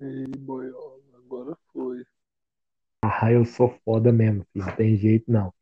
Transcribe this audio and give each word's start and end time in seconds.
E 0.00 0.26
boiola, 0.38 1.02
agora 1.14 1.56
foi. 1.72 2.04
Ah, 3.04 3.30
eu 3.30 3.44
sou 3.44 3.68
foda 3.84 4.10
mesmo, 4.10 4.46
filho. 4.52 4.64
Não 4.64 4.74
tem 4.74 4.96
jeito 4.96 5.30
não. 5.30 5.52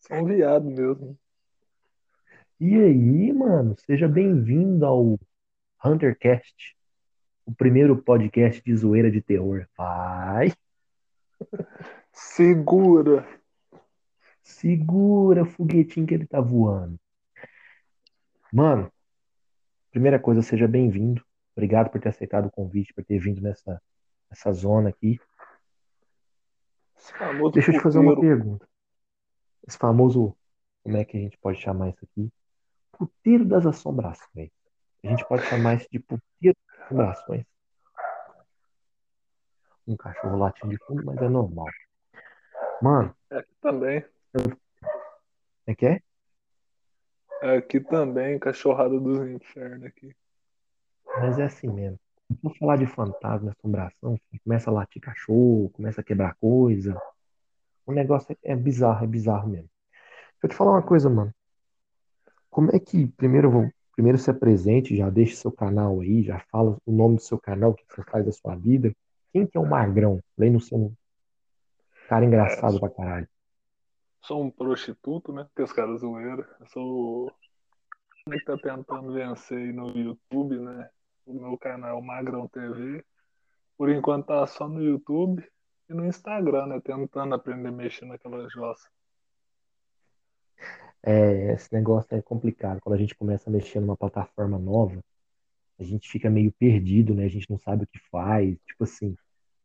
São 0.00 0.24
viado 0.24 0.64
mesmo. 0.64 1.16
E 2.58 2.74
aí, 2.74 3.32
mano, 3.32 3.76
seja 3.78 4.08
bem-vindo 4.08 4.84
ao 4.84 5.20
HunterCast, 5.84 6.76
o 7.46 7.54
primeiro 7.54 8.02
podcast 8.02 8.60
de 8.62 8.76
zoeira 8.76 9.10
de 9.10 9.20
terror. 9.20 9.68
Vai, 9.76 10.52
Segura. 12.12 13.26
segura 14.42 15.42
o 15.42 15.46
foguetinho 15.46 16.06
que 16.06 16.14
ele 16.14 16.26
tá 16.26 16.40
voando. 16.40 16.98
Mano, 18.52 18.92
primeira 19.90 20.18
coisa, 20.18 20.42
seja 20.42 20.66
bem-vindo. 20.68 21.24
Obrigado 21.56 21.90
por 21.90 22.00
ter 22.00 22.08
aceitado 22.08 22.46
o 22.46 22.50
convite, 22.50 22.94
por 22.94 23.04
ter 23.04 23.18
vindo 23.18 23.40
nessa, 23.40 23.80
nessa 24.30 24.52
zona 24.52 24.88
aqui. 24.88 25.20
Deixa 27.52 27.70
eu 27.70 27.76
te 27.76 27.82
fazer 27.82 27.98
uma 27.98 28.18
pergunta. 28.18 28.66
Esse 29.66 29.76
famoso, 29.76 30.36
como 30.82 30.96
é 30.96 31.04
que 31.04 31.16
a 31.16 31.20
gente 31.20 31.36
pode 31.38 31.60
chamar 31.60 31.90
isso 31.90 32.04
aqui? 32.04 32.32
Puteiro 32.92 33.44
das 33.44 33.66
assombrações. 33.66 34.50
A 35.04 35.08
gente 35.08 35.26
pode 35.26 35.44
chamar 35.44 35.74
isso 35.74 35.88
de 35.90 35.98
puteiro 35.98 36.56
das 36.68 36.80
assombrações. 36.86 37.44
Um 39.86 39.96
cachorro 39.96 40.38
latindo 40.38 40.70
de 40.70 40.78
fundo, 40.84 41.04
mas 41.04 41.20
é 41.20 41.28
normal. 41.28 41.66
Mano, 42.80 43.14
Aqui 43.30 43.54
também. 43.60 44.04
é 45.66 45.74
que 45.74 45.86
é? 45.86 46.00
Aqui 47.56 47.80
também, 47.80 48.38
cachorrada 48.38 48.98
dos 49.00 49.18
infernos 49.28 49.84
aqui. 49.84 50.14
Mas 51.22 51.38
é 51.38 51.44
assim 51.44 51.68
mesmo. 51.68 51.98
Vamos 52.42 52.58
falar 52.58 52.76
de 52.76 52.86
fantasma, 52.86 53.52
assombração, 53.56 54.18
começa 54.42 54.70
a 54.70 54.72
latir 54.72 55.00
cachorro, 55.00 55.70
começa 55.70 56.00
a 56.00 56.04
quebrar 56.04 56.34
coisa. 56.40 57.00
O 57.86 57.92
negócio 57.92 58.36
é, 58.42 58.52
é 58.52 58.56
bizarro, 58.56 59.04
é 59.04 59.06
bizarro 59.06 59.48
mesmo. 59.48 59.68
Deixa 60.32 60.44
eu 60.44 60.48
te 60.48 60.56
falar 60.56 60.72
uma 60.72 60.82
coisa, 60.82 61.08
mano. 61.08 61.32
Como 62.50 62.74
é 62.74 62.80
que, 62.80 63.06
primeiro, 63.06 63.50
vou, 63.50 63.70
primeiro 63.94 64.18
se 64.18 64.30
apresente, 64.30 64.96
já 64.96 65.08
deixe 65.10 65.36
seu 65.36 65.52
canal 65.52 66.00
aí, 66.00 66.22
já 66.22 66.40
fala 66.50 66.76
o 66.84 66.92
nome 66.92 67.16
do 67.16 67.22
seu 67.22 67.38
canal, 67.38 67.70
o 67.70 67.74
que 67.74 67.84
você 67.88 68.02
faz 68.02 68.24
da 68.24 68.32
sua 68.32 68.56
vida. 68.56 68.92
Quem 69.32 69.46
que 69.46 69.56
é 69.56 69.60
o 69.60 69.68
Magrão? 69.68 70.20
Além 70.36 70.50
no 70.50 70.60
seu 70.60 70.92
cara 72.08 72.24
engraçado 72.24 72.80
pra 72.80 72.90
caralho. 72.90 73.28
Sou 74.22 74.42
um 74.42 74.50
prostituto, 74.50 75.32
né? 75.32 75.46
Que 75.54 75.62
os 75.62 75.72
caras 75.72 76.00
zoeiros. 76.00 76.46
Eu 76.60 76.66
sou 76.66 77.26
o 78.26 78.30
que 78.30 78.44
tá 78.44 78.56
tentando 78.56 79.12
vencer 79.12 79.58
aí 79.58 79.72
no 79.72 79.88
YouTube, 79.90 80.58
né? 80.58 80.90
O 81.24 81.32
meu 81.32 81.56
canal 81.58 82.00
Magrão 82.02 82.48
TV. 82.48 83.04
Por 83.76 83.90
enquanto 83.90 84.26
tá 84.26 84.46
só 84.46 84.68
no 84.68 84.82
YouTube 84.82 85.46
e 85.88 85.94
no 85.94 86.06
Instagram, 86.06 86.66
né? 86.66 86.80
Tentando 86.80 87.34
aprender 87.34 87.68
a 87.68 87.72
mexer 87.72 88.04
naquela 88.04 88.48
jossa. 88.48 88.88
É, 91.02 91.52
esse 91.52 91.72
negócio 91.72 92.16
é 92.16 92.22
complicado. 92.22 92.80
Quando 92.80 92.94
a 92.94 92.98
gente 92.98 93.14
começa 93.14 93.50
a 93.50 93.52
mexer 93.52 93.80
numa 93.80 93.96
plataforma 93.96 94.58
nova, 94.58 95.02
a 95.78 95.82
gente 95.82 96.08
fica 96.08 96.30
meio 96.30 96.52
perdido, 96.52 97.14
né? 97.14 97.24
A 97.24 97.28
gente 97.28 97.50
não 97.50 97.58
sabe 97.58 97.84
o 97.84 97.86
que 97.86 97.98
faz, 98.10 98.56
tipo 98.64 98.84
assim, 98.84 99.16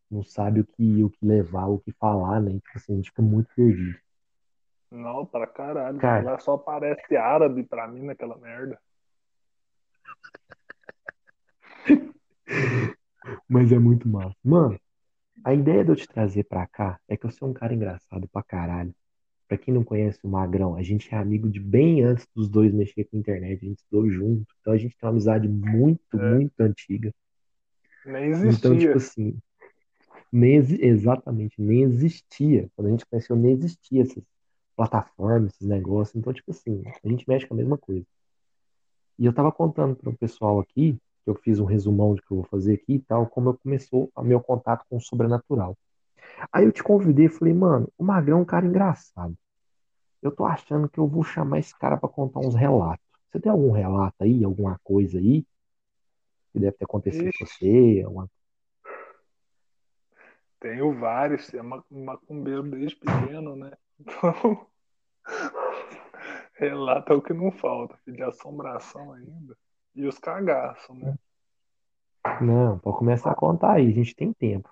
não 0.10 0.24
sabe 0.24 0.62
o 0.62 0.66
que, 0.66 1.04
o 1.04 1.10
que 1.10 1.26
levar, 1.26 1.68
o 1.68 1.80
que 1.80 1.92
falar, 1.92 2.42
né? 2.42 2.54
Tipo 2.54 2.78
assim, 2.78 2.94
a 2.94 2.96
gente 2.96 3.10
fica 3.10 3.22
muito 3.22 3.50
perdido. 3.56 4.00
Não, 4.90 5.26
pra 5.26 5.46
caralho. 5.46 6.00
Cara. 6.00 6.32
Lá 6.32 6.40
só 6.40 6.54
aparece 6.54 7.16
árabe 7.16 7.64
pra 7.64 7.88
mim 7.88 8.04
naquela 8.04 8.38
merda. 8.38 8.80
Mas 13.48 13.72
é 13.72 13.80
muito 13.80 14.08
massa. 14.08 14.36
Mano, 14.44 14.80
a 15.44 15.54
ideia 15.54 15.84
de 15.84 15.92
eu 15.92 15.96
te 15.96 16.08
trazer 16.08 16.44
pra 16.44 16.66
cá 16.68 17.00
é 17.08 17.16
que 17.16 17.26
eu 17.26 17.32
sou 17.32 17.50
um 17.50 17.54
cara 17.54 17.74
engraçado 17.74 18.28
pra 18.28 18.44
caralho. 18.44 18.94
Pra 19.48 19.58
quem 19.58 19.74
não 19.74 19.84
conhece 19.84 20.20
o 20.24 20.28
Magrão, 20.28 20.76
a 20.76 20.84
gente 20.84 21.14
é 21.14 21.18
amigo 21.18 21.50
de 21.50 21.60
bem 21.60 22.04
antes 22.04 22.28
dos 22.36 22.50
dois 22.50 22.74
mexer 22.74 23.06
com 23.06 23.16
a 23.16 23.20
internet. 23.20 23.64
A 23.64 23.68
gente 23.68 23.78
estudou 23.78 24.10
junto. 24.10 24.46
Então 24.60 24.74
a 24.74 24.78
gente 24.78 24.98
tem 24.98 25.08
uma 25.08 25.12
amizade 25.12 25.48
muito, 25.48 26.20
É. 26.20 26.36
muito 26.36 26.60
antiga. 26.60 27.14
Nem 28.06 28.26
Então, 28.26 28.74
existia. 28.74 28.78
tipo 28.80 28.98
assim, 28.98 29.38
nem 30.32 30.56
exatamente, 30.56 31.62
nem 31.62 31.84
existia. 31.84 32.70
Quando 32.76 32.88
a 32.88 32.92
gente 32.92 33.06
conheceu, 33.06 33.36
nem 33.36 33.54
existia 33.54 34.02
essas 34.02 34.24
plataformas, 34.76 35.54
esses 35.54 35.68
negócios. 35.68 36.16
Então, 36.16 36.34
tipo 36.34 36.52
assim, 36.52 36.84
a 37.04 37.08
gente 37.08 37.28
mexe 37.28 37.48
com 37.48 37.54
a 37.54 37.58
mesma 37.58 37.78
coisa. 37.78 38.06
E 39.18 39.26
eu 39.26 39.34
tava 39.34 39.52
contando 39.52 39.96
para 39.96 40.10
o 40.10 40.18
pessoal 40.18 40.60
aqui, 40.60 40.98
eu 41.30 41.36
fiz 41.36 41.60
um 41.60 41.66
resumão 41.66 42.16
do 42.16 42.22
que 42.22 42.32
eu 42.32 42.38
vou 42.38 42.46
fazer 42.46 42.76
aqui 42.76 42.96
e 42.96 43.00
tal, 43.00 43.28
como 43.28 43.50
eu 43.50 43.58
começou 43.58 44.10
o 44.16 44.24
meu 44.24 44.40
contato 44.40 44.86
com 44.90 44.98
o 44.98 45.02
sobrenatural. 45.02 45.78
Aí 46.52 46.66
eu 46.66 46.72
te 46.72 46.84
convidei 46.84 47.26
e 47.26 47.30
falei, 47.30 47.54
mano, 47.54 47.92
o 47.98 48.04
Magrão 48.04 48.40
é 48.40 48.42
um 48.42 48.46
cara 48.46 48.66
engraçado. 48.66 49.36
Eu 50.22 50.32
tô 50.32 50.46
achando 50.46 50.90
que 50.90 51.00
eu 51.00 51.08
vou 51.08 51.24
chamar 51.24 51.60
esse 51.60 51.78
cara 51.78 51.98
para 51.98 52.10
contar 52.10 52.40
uns 52.40 52.56
relatos. 52.56 53.06
Você 53.30 53.40
tem 53.40 53.52
algum 53.52 53.72
relato 53.72 54.16
aí, 54.20 54.44
alguma 54.44 54.80
coisa 54.84 55.18
aí 55.20 55.46
que 56.52 56.60
deve 56.60 56.78
ter 56.78 56.86
acontecido 56.86 57.30
com 57.38 57.46
Ixi. 57.46 57.56
você? 57.56 58.02
Alguma... 58.06 58.30
Tenho 60.60 61.00
vários, 61.00 61.54
é 61.54 61.62
ma- 61.62 61.84
macumbeiro 61.90 62.64
desde 62.64 62.96
pequeno, 62.96 63.56
né? 63.56 63.72
Então, 64.00 64.68
relato 66.56 67.14
é 67.14 67.16
o 67.16 67.22
que 67.22 67.34
não 67.34 67.52
falta, 67.52 67.98
filho 67.98 68.18
de 68.18 68.24
assombração 68.24 69.14
ainda. 69.14 69.56
E 69.98 70.06
os 70.06 70.20
cagaços, 70.20 70.96
né? 70.96 71.16
Não, 72.40 72.78
pode 72.78 73.00
começar 73.00 73.32
a 73.32 73.36
contar 73.36 73.74
aí, 73.74 73.90
a 73.90 73.94
gente 73.94 74.16
tem 74.16 74.32
tempo. 74.32 74.70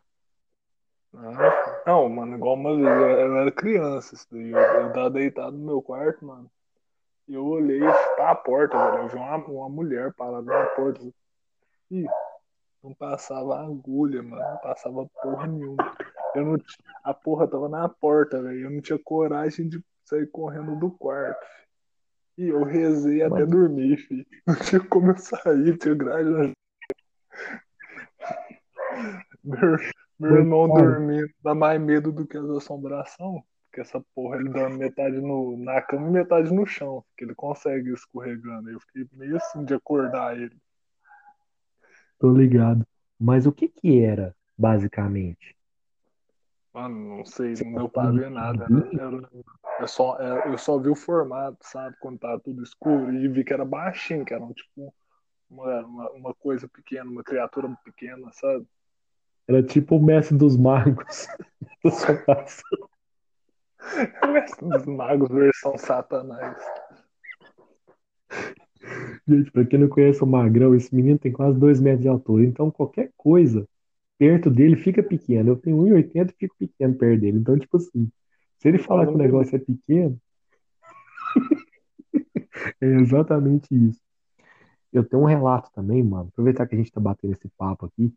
Não, 1.11 1.33
não, 1.87 2.09
mano, 2.09 2.35
igual 2.35 2.53
uma 2.53 2.75
vez, 2.75 2.85
eu, 2.85 3.09
eu 3.09 3.37
era 3.37 3.51
criança, 3.51 4.13
isso 4.13 4.27
daí, 4.31 4.51
eu, 4.51 4.59
eu 4.59 4.93
tava 4.93 5.09
deitado 5.09 5.57
no 5.57 5.65
meu 5.65 5.81
quarto, 5.81 6.23
mano, 6.23 6.47
e 7.27 7.33
eu 7.33 7.43
olhei 7.43 7.79
pra 8.15 8.31
a 8.31 8.35
porta, 8.35 8.77
velho, 8.77 9.03
eu 9.03 9.07
vi 9.07 9.15
uma, 9.15 9.37
uma 9.37 9.69
mulher 9.69 10.13
parada 10.13 10.45
na 10.45 10.65
porta, 10.67 11.01
e 11.89 12.05
não 12.83 12.93
passava 12.93 13.61
agulha, 13.61 14.21
mano, 14.21 14.43
não 14.43 14.57
passava 14.57 15.09
porra 15.23 15.47
nenhuma. 15.47 15.95
Eu 16.35 16.45
não, 16.45 16.57
a 17.03 17.13
porra 17.15 17.47
tava 17.47 17.67
na 17.67 17.89
porta, 17.89 18.43
velho, 18.43 18.65
eu 18.65 18.69
não 18.69 18.79
tinha 18.79 18.99
coragem 18.99 19.67
de 19.67 19.83
sair 20.03 20.27
correndo 20.27 20.75
do 20.75 20.91
quarto. 20.91 21.43
E 22.37 22.47
eu 22.49 22.63
rezei 22.63 23.21
até 23.23 23.41
Mas- 23.41 23.49
dormir, 23.49 23.97
filho. 23.97 24.25
Não 24.45 24.55
tinha 24.55 24.81
como 24.81 25.11
eu 25.11 25.17
sair, 25.17 25.77
tinha 25.77 25.95
grade 25.95 26.29
na 26.29 26.51
Meu, 29.43 29.77
meu 30.19 30.35
irmão 30.37 30.67
dormindo 30.67 31.29
dá 31.43 31.53
mais 31.53 31.79
medo 31.79 32.11
do 32.11 32.25
que 32.25 32.37
as 32.37 32.49
assombração. 32.49 33.43
Porque 33.69 33.81
essa 33.81 34.01
porra 34.13 34.37
ele 34.37 34.49
dorme 34.49 34.77
metade 34.77 35.19
no, 35.19 35.57
na 35.57 35.81
cama 35.81 36.07
e 36.07 36.11
metade 36.11 36.53
no 36.53 36.65
chão. 36.65 37.03
Que 37.17 37.25
ele 37.25 37.35
consegue 37.35 37.91
escorregando. 37.93 38.69
Eu 38.69 38.79
fiquei 38.79 39.07
meio 39.13 39.35
assim 39.37 39.65
de 39.65 39.73
acordar 39.73 40.37
ele. 40.37 40.55
Tô 42.17 42.31
ligado. 42.31 42.85
Mas 43.19 43.45
o 43.45 43.51
que 43.51 43.67
que 43.67 44.01
era, 44.01 44.33
basicamente? 44.57 45.55
Mano, 46.73 47.17
não 47.17 47.25
sei, 47.25 47.53
não 47.65 47.73
deu 47.75 47.89
pra 47.89 48.11
ver 48.11 48.29
nada. 48.29 48.65
Era, 48.93 49.01
era- 49.15 49.29
eu, 49.79 49.87
só, 49.87 50.17
era- 50.19 50.47
eu 50.49 50.57
só 50.57 50.77
vi 50.77 50.89
o 50.89 50.95
formato, 50.95 51.57
sabe? 51.61 51.95
Quando 51.99 52.19
tava 52.19 52.39
tudo 52.39 52.63
escuro. 52.63 53.13
E 53.13 53.27
vi 53.27 53.43
que 53.43 53.53
era 53.53 53.65
baixinho, 53.65 54.25
que 54.25 54.33
era 54.33 54.45
tipo 54.53 54.93
uma, 55.49 55.85
uma, 55.85 56.11
uma 56.11 56.33
coisa 56.33 56.67
pequena, 56.67 57.09
uma 57.09 57.23
criatura 57.23 57.69
pequena, 57.83 58.29
sabe? 58.33 58.65
Era 59.47 59.61
tipo 59.61 59.97
o 59.97 60.03
mestre 60.03 60.37
dos 60.37 60.57
magos. 60.57 61.27
da 61.83 61.89
assombração. 61.89 62.89
Mestre 64.33 64.67
dos 64.67 64.85
magos, 64.85 65.29
versão 65.29 65.77
satanás. 65.77 66.57
Gente, 69.27 69.51
pra 69.51 69.65
quem 69.65 69.79
não 69.79 69.87
conhece 69.87 70.23
o 70.23 70.27
Magrão, 70.27 70.75
esse 70.75 70.93
menino 70.93 71.17
tem 71.17 71.31
quase 71.31 71.57
dois 71.59 71.79
metros 71.79 72.01
de 72.01 72.07
altura. 72.07 72.43
Então, 72.43 72.69
qualquer 72.71 73.11
coisa 73.17 73.67
perto 74.17 74.49
dele 74.49 74.75
fica 74.75 75.03
pequeno. 75.03 75.51
Eu 75.51 75.55
tenho 75.57 75.77
1,80 75.77 76.31
e 76.33 76.35
fico 76.37 76.55
pequeno 76.57 76.95
perto 76.95 77.21
dele. 77.21 77.39
Então, 77.39 77.57
tipo 77.57 77.77
assim, 77.77 78.09
se 78.65 78.69
ele 78.69 78.79
falar 78.79 79.05
que 79.05 79.13
o 79.13 79.17
negócio 79.17 79.55
é 79.55 79.59
pequeno, 79.59 80.19
é 82.81 82.85
exatamente 82.99 83.67
isso. 83.75 84.01
Eu 84.91 85.03
tenho 85.07 85.21
um 85.21 85.27
relato 85.27 85.69
também, 85.71 86.01
mano. 86.01 86.29
Aproveitar 86.29 86.65
que 86.65 86.73
a 86.73 86.77
gente 86.79 86.91
tá 86.91 86.99
batendo 86.99 87.33
esse 87.33 87.47
papo 87.49 87.85
aqui. 87.85 88.11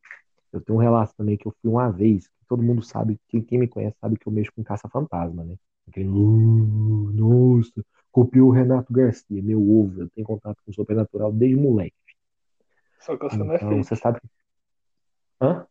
Eu 0.51 0.63
tenho 0.63 0.79
um 0.79 0.81
relato 0.81 1.13
também 1.19 1.37
que 1.37 1.47
eu 1.47 1.55
fui 1.61 1.71
uma 1.71 1.93
vez. 1.93 2.31
Todo 2.49 2.63
mundo 2.63 2.81
sabe, 2.83 3.21
quem, 3.29 3.43
quem 3.43 3.59
me 3.59 3.69
conhece 3.69 3.99
sabe 4.01 4.17
que 4.17 4.27
eu 4.27 4.33
mexo 4.33 4.51
com 4.57 4.65
caça-fantasma, 4.65 5.45
né? 5.45 5.57
Aquele, 5.87 6.09
"Uh, 6.09 7.11
nossa, 7.13 7.85
copiou 8.11 8.49
o 8.49 8.53
Renato 8.53 8.91
Garcia, 8.91 9.43
meu 9.43 9.61
ovo. 9.61 10.01
Eu 10.01 10.09
tenho 10.09 10.27
contato 10.27 10.57
com 10.65 10.71
o 10.71 10.75
sobrenatural 10.75 11.31
desde 11.31 11.57
moleque. 11.61 11.95
Só 13.01 13.19
que 13.19 13.25
você 13.25 13.37
não 13.37 13.53
é 13.53 13.57
Então, 13.57 13.69
fake. 13.69 13.85
você 13.85 13.97
sabe. 13.97 14.21
Hã? 15.43 15.67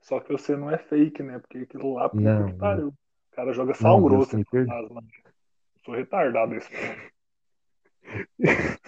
Só 0.00 0.20
que 0.20 0.30
você 0.30 0.54
não 0.56 0.70
é 0.70 0.78
fake, 0.78 1.24
né? 1.24 1.40
Porque 1.40 1.58
aquilo 1.58 1.94
lá, 1.94 2.08
puta 2.08 2.22
Não, 2.22 2.46
que 2.46 2.52
não. 2.52 2.58
pariu. 2.58 2.88
O 2.88 2.94
cara 3.36 3.52
joga 3.52 3.74
sal 3.74 4.00
Não, 4.00 4.08
grosso 4.08 4.36
sou 5.84 5.94
retardado 5.94 6.54
esse. 6.54 6.68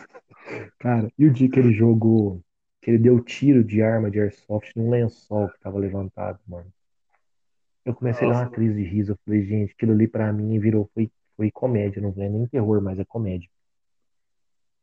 Cara, 0.78 1.12
e 1.18 1.26
o 1.26 1.32
dia 1.32 1.50
que 1.50 1.58
ele 1.58 1.72
jogou, 1.72 2.42
que 2.80 2.90
ele 2.90 2.98
deu 2.98 3.20
tiro 3.20 3.62
de 3.62 3.82
arma 3.82 4.10
de 4.10 4.18
airsoft 4.20 4.74
num 4.74 4.90
lençol 4.90 5.48
que 5.48 5.60
tava 5.60 5.78
levantado, 5.78 6.40
mano. 6.46 6.72
Eu 7.84 7.94
comecei 7.94 8.26
a 8.26 8.30
dar 8.30 8.36
Nossa, 8.38 8.48
uma 8.48 8.54
crise 8.54 8.82
de 8.82 8.88
riso. 8.88 9.12
Eu 9.12 9.18
falei, 9.24 9.44
gente, 9.44 9.72
aquilo 9.72 9.92
ali 9.92 10.08
pra 10.08 10.32
mim 10.32 10.58
virou, 10.58 10.90
foi, 10.94 11.10
foi 11.36 11.50
comédia. 11.50 12.02
Não 12.02 12.12
é 12.16 12.28
nem 12.28 12.46
terror, 12.46 12.80
mas 12.82 12.98
é 12.98 13.04
comédia. 13.04 13.48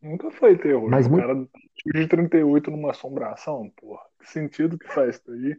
nunca 0.02 0.32
foi 0.32 0.58
terror. 0.58 0.90
Mas 0.90 1.08
O 1.08 1.12
muito. 1.12 1.26
cara 1.26 1.48
tiro 1.76 2.00
de 2.00 2.08
38 2.08 2.72
numa 2.72 2.92
assombração, 2.92 3.72
porra. 3.76 4.04
Que 4.20 4.30
sentido 4.30 4.78
que 4.78 4.88
faz 4.88 5.16
isso 5.16 5.32
aí? 5.32 5.58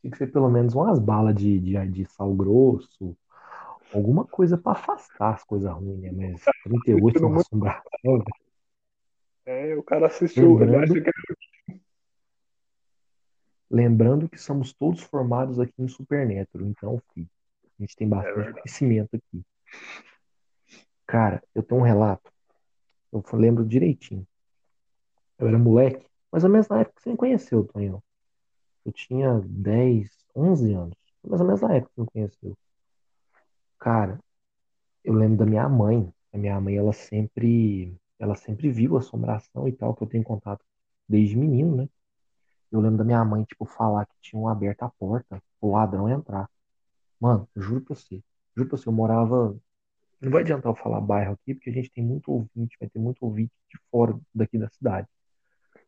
Tinha 0.00 0.10
que 0.10 0.18
ser 0.18 0.28
pelo 0.28 0.48
menos 0.48 0.74
umas 0.74 0.98
balas 0.98 1.34
de, 1.34 1.58
de, 1.58 1.88
de 1.88 2.04
sal 2.06 2.32
grosso, 2.34 3.16
alguma 3.92 4.24
coisa 4.24 4.56
pra 4.56 4.72
afastar 4.72 5.34
as 5.34 5.44
coisas 5.44 5.70
ruins, 5.72 6.00
né? 6.00 6.10
Mas 6.10 6.44
38 6.64 6.96
Assistindo 6.96 7.22
numa 7.22 7.34
muito. 7.34 7.46
assombração, 7.46 7.82
velho. 8.02 8.24
É, 9.46 9.76
o 9.76 9.82
cara 9.82 10.06
assistiu, 10.06 10.54
Lembrando, 10.54 11.02
que 11.02 11.10
lembrando 13.70 14.28
que 14.28 14.38
somos 14.38 14.72
todos 14.72 15.02
formados 15.02 15.60
aqui 15.60 15.72
em 15.78 15.88
Supernatural, 15.88 16.66
então, 16.66 17.02
filho, 17.14 17.28
a 17.64 17.82
gente 17.82 17.96
tem 17.96 18.06
é 18.06 18.10
bastante 18.10 18.34
verdade. 18.36 18.60
conhecimento 18.62 19.16
aqui. 19.16 19.42
Cara, 21.06 21.42
eu 21.54 21.62
tenho 21.62 21.80
um 21.80 21.84
relato, 21.84 22.32
eu 23.12 23.22
lembro 23.32 23.64
direitinho. 23.64 24.26
Eu 25.38 25.48
era 25.48 25.58
moleque, 25.58 26.06
mais 26.30 26.44
ou 26.44 26.50
menos 26.50 26.68
na 26.68 26.80
época 26.80 26.96
que 26.96 27.02
você 27.02 27.10
me 27.10 27.16
conheceu, 27.16 27.64
Tonhão. 27.64 28.02
Eu 28.84 28.92
tinha 28.92 29.40
10, 29.44 30.10
11 30.34 30.72
anos, 30.72 30.96
mais 31.22 31.40
ou 31.40 31.46
menos 31.46 31.60
na 31.60 31.74
época 31.74 31.92
que 31.94 32.00
me 32.00 32.06
conheceu. 32.06 32.56
Cara, 33.78 34.20
eu 35.04 35.14
lembro 35.14 35.38
da 35.38 35.46
minha 35.46 35.68
mãe. 35.68 36.12
A 36.32 36.38
minha 36.38 36.60
mãe, 36.60 36.76
ela 36.76 36.92
sempre, 36.92 37.96
ela 38.18 38.36
sempre 38.36 38.70
viu 38.70 38.96
assombração 38.96 39.66
e 39.66 39.72
tal, 39.72 39.94
que 39.94 40.02
eu 40.02 40.06
tenho 40.06 40.22
contato 40.22 40.64
desde 41.08 41.36
menino, 41.36 41.74
né? 41.74 41.88
Eu 42.70 42.80
lembro 42.80 42.98
da 42.98 43.04
minha 43.04 43.24
mãe, 43.24 43.42
tipo, 43.42 43.64
falar 43.64 44.06
que 44.06 44.14
tinham 44.20 44.46
aberto 44.46 44.84
a 44.84 44.90
porta 44.90 45.42
pro 45.58 45.72
ladrão 45.72 46.08
entrar. 46.08 46.48
Mano, 47.18 47.48
eu 47.54 47.62
juro 47.62 47.80
pra 47.80 47.96
você. 47.96 48.22
Juro 48.56 48.68
pra 48.68 48.78
você, 48.78 48.88
eu 48.88 48.92
morava. 48.92 49.56
Não 50.20 50.30
vai 50.30 50.42
adiantar 50.42 50.70
eu 50.70 50.76
falar 50.76 51.00
bairro 51.00 51.32
aqui, 51.32 51.54
porque 51.54 51.70
a 51.70 51.72
gente 51.72 51.90
tem 51.90 52.04
muito 52.04 52.30
ouvinte, 52.30 52.76
vai 52.78 52.88
ter 52.88 52.98
muito 52.98 53.24
ouvinte 53.24 53.52
de 53.68 53.80
fora 53.90 54.16
daqui 54.32 54.56
da 54.56 54.68
cidade. 54.68 55.08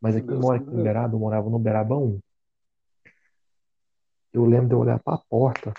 Mas 0.00 0.16
aqui 0.16 0.26
Deus 0.26 0.40
mora 0.40 0.58
aqui 0.58 0.68
em. 0.68 0.80
Uberaba, 0.80 1.14
eu 1.14 1.20
morava 1.20 1.48
no 1.48 1.56
Uberaba 1.56 1.96
1. 1.96 2.18
Eu 4.32 4.44
lembro 4.46 4.68
de 4.68 4.74
eu 4.74 4.78
olhar 4.78 4.98
pra 4.98 5.18
porta. 5.18 5.74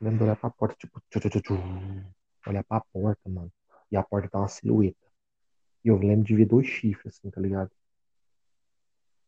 Lembro 0.00 0.18
de 0.18 0.22
eu 0.22 0.26
olhar 0.26 0.36
pra 0.36 0.50
porta, 0.50 0.74
tipo, 0.76 1.00
tchu, 1.10 1.20
tchu, 1.20 1.40
tchu, 1.40 1.54
olhar 2.46 2.64
pra 2.64 2.80
porta, 2.92 3.28
mano. 3.28 3.52
E 3.90 3.96
a 3.96 4.02
porta 4.02 4.28
tá 4.28 4.38
uma 4.38 4.48
silhueta. 4.48 5.06
E 5.84 5.88
eu 5.88 5.98
lembro 5.98 6.24
de 6.24 6.34
ver 6.34 6.46
dois 6.46 6.66
chifres, 6.66 7.14
assim, 7.14 7.30
tá 7.30 7.40
ligado? 7.40 7.70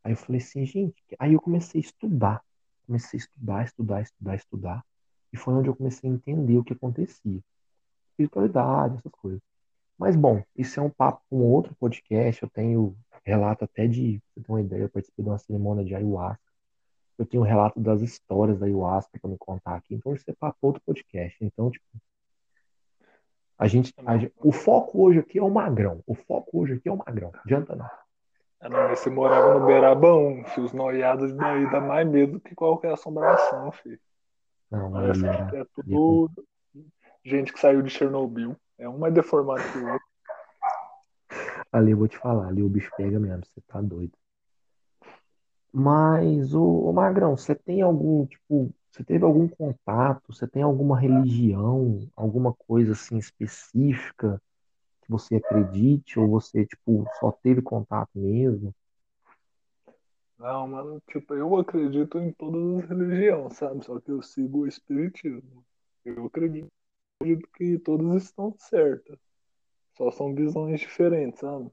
Aí 0.02 0.12
eu 0.12 0.16
falei 0.16 0.40
assim, 0.40 0.64
gente. 0.64 1.02
Aí 1.18 1.34
eu 1.34 1.40
comecei 1.40 1.80
a 1.80 1.84
estudar. 1.84 2.42
Comecei 2.86 3.18
a 3.18 3.22
estudar, 3.22 3.64
estudar, 3.64 4.02
estudar, 4.02 4.34
estudar. 4.36 4.84
E 5.32 5.36
foi 5.36 5.54
onde 5.54 5.68
eu 5.68 5.76
comecei 5.76 6.08
a 6.08 6.12
entender 6.12 6.56
o 6.58 6.64
que 6.64 6.72
acontecia. 6.72 7.40
Espiritualidade, 8.10 8.98
essas 8.98 9.12
coisas. 9.12 9.40
Mas, 9.98 10.16
bom, 10.16 10.42
isso 10.56 10.80
é 10.80 10.82
um 10.82 10.90
papo 10.90 11.22
com 11.28 11.38
outro 11.40 11.74
podcast. 11.76 12.42
Eu 12.42 12.50
tenho 12.50 12.96
relato 13.24 13.64
até 13.64 13.86
de, 13.86 14.20
pra 14.20 14.28
você 14.34 14.46
ter 14.46 14.52
uma 14.52 14.60
ideia, 14.60 14.82
eu 14.82 14.90
participei 14.90 15.24
de 15.24 15.30
uma 15.30 15.38
cerimônia 15.38 15.84
de 15.84 15.94
ayahuasca. 15.94 16.43
Eu 17.18 17.26
tenho 17.26 17.42
um 17.42 17.46
relato 17.46 17.78
das 17.80 18.00
histórias 18.00 18.58
da 18.58 18.66
ayahuasca 18.66 19.18
pra 19.20 19.30
me 19.30 19.38
contar 19.38 19.76
aqui. 19.76 19.94
Então, 19.94 20.14
isso 20.14 20.24
é 20.28 20.32
papo 20.32 20.58
outro 20.62 20.82
podcast. 20.84 21.36
Então, 21.40 21.70
tipo, 21.70 21.84
a 23.58 23.68
gente, 23.68 23.94
a 23.98 24.14
o 24.36 24.52
foco 24.52 25.02
hoje 25.04 25.20
aqui 25.20 25.38
é 25.38 25.42
o 25.42 25.50
magrão. 25.50 26.02
O 26.06 26.14
foco 26.14 26.60
hoje 26.60 26.74
aqui 26.74 26.88
é 26.88 26.92
o 26.92 26.96
magrão. 26.96 27.30
Não 27.32 27.40
adianta 27.40 27.76
não. 27.76 27.88
Ah, 28.60 28.68
não, 28.68 28.88
você 28.88 29.10
morava 29.10 29.58
no 29.58 29.66
Beirabão, 29.66 30.44
filho. 30.46 30.66
Os 30.66 30.72
noiados 30.72 31.32
daí 31.34 31.70
dá 31.70 31.80
mais 31.80 32.08
medo 32.08 32.40
que 32.40 32.54
qualquer 32.54 32.92
assombração, 32.92 33.70
filho. 33.72 34.00
Não, 34.70 34.98
era. 35.00 35.60
é 35.60 35.64
tudo 35.74 36.44
gente 37.24 37.52
que 37.52 37.60
saiu 37.60 37.82
de 37.82 37.90
Chernobyl. 37.90 38.56
É 38.78 38.88
um 38.88 38.98
mais 38.98 39.14
deformado 39.14 39.62
que 39.70 39.78
o 39.78 39.92
outro. 39.92 40.06
Ali 41.72 41.92
eu 41.92 41.96
vou 41.96 42.08
te 42.08 42.18
falar, 42.18 42.48
ali 42.48 42.62
o 42.62 42.68
bicho 42.68 42.90
pega 42.96 43.18
mesmo, 43.18 43.44
você 43.44 43.60
tá 43.66 43.80
doido. 43.80 44.12
Mas, 45.76 46.54
o, 46.54 46.92
Magrão, 46.92 47.36
você 47.36 47.52
tem 47.52 47.82
algum, 47.82 48.24
tipo, 48.26 48.72
você 48.92 49.02
teve 49.02 49.24
algum 49.24 49.48
contato, 49.48 50.32
você 50.32 50.46
tem 50.46 50.62
alguma 50.62 50.96
religião, 50.96 52.08
alguma 52.14 52.54
coisa 52.54 52.92
assim 52.92 53.18
específica 53.18 54.40
que 55.02 55.10
você 55.10 55.34
acredite, 55.34 56.16
ou 56.16 56.28
você, 56.28 56.64
tipo, 56.64 57.04
só 57.18 57.32
teve 57.32 57.60
contato 57.60 58.08
mesmo? 58.14 58.72
Não, 60.38 60.68
mano, 60.68 61.02
tipo, 61.10 61.34
eu 61.34 61.56
acredito 61.56 62.20
em 62.20 62.30
todas 62.30 62.84
as 62.84 62.88
religiões, 62.88 63.56
sabe? 63.56 63.84
Só 63.84 63.98
que 63.98 64.12
eu 64.12 64.22
sigo 64.22 64.60
o 64.60 64.68
espiritismo. 64.68 65.64
Eu 66.04 66.26
acredito 66.26 66.70
que 67.52 67.80
todas 67.80 68.22
estão 68.22 68.54
certas. 68.58 69.18
Só 69.96 70.12
são 70.12 70.32
visões 70.32 70.78
diferentes, 70.78 71.40
sabe? 71.40 71.68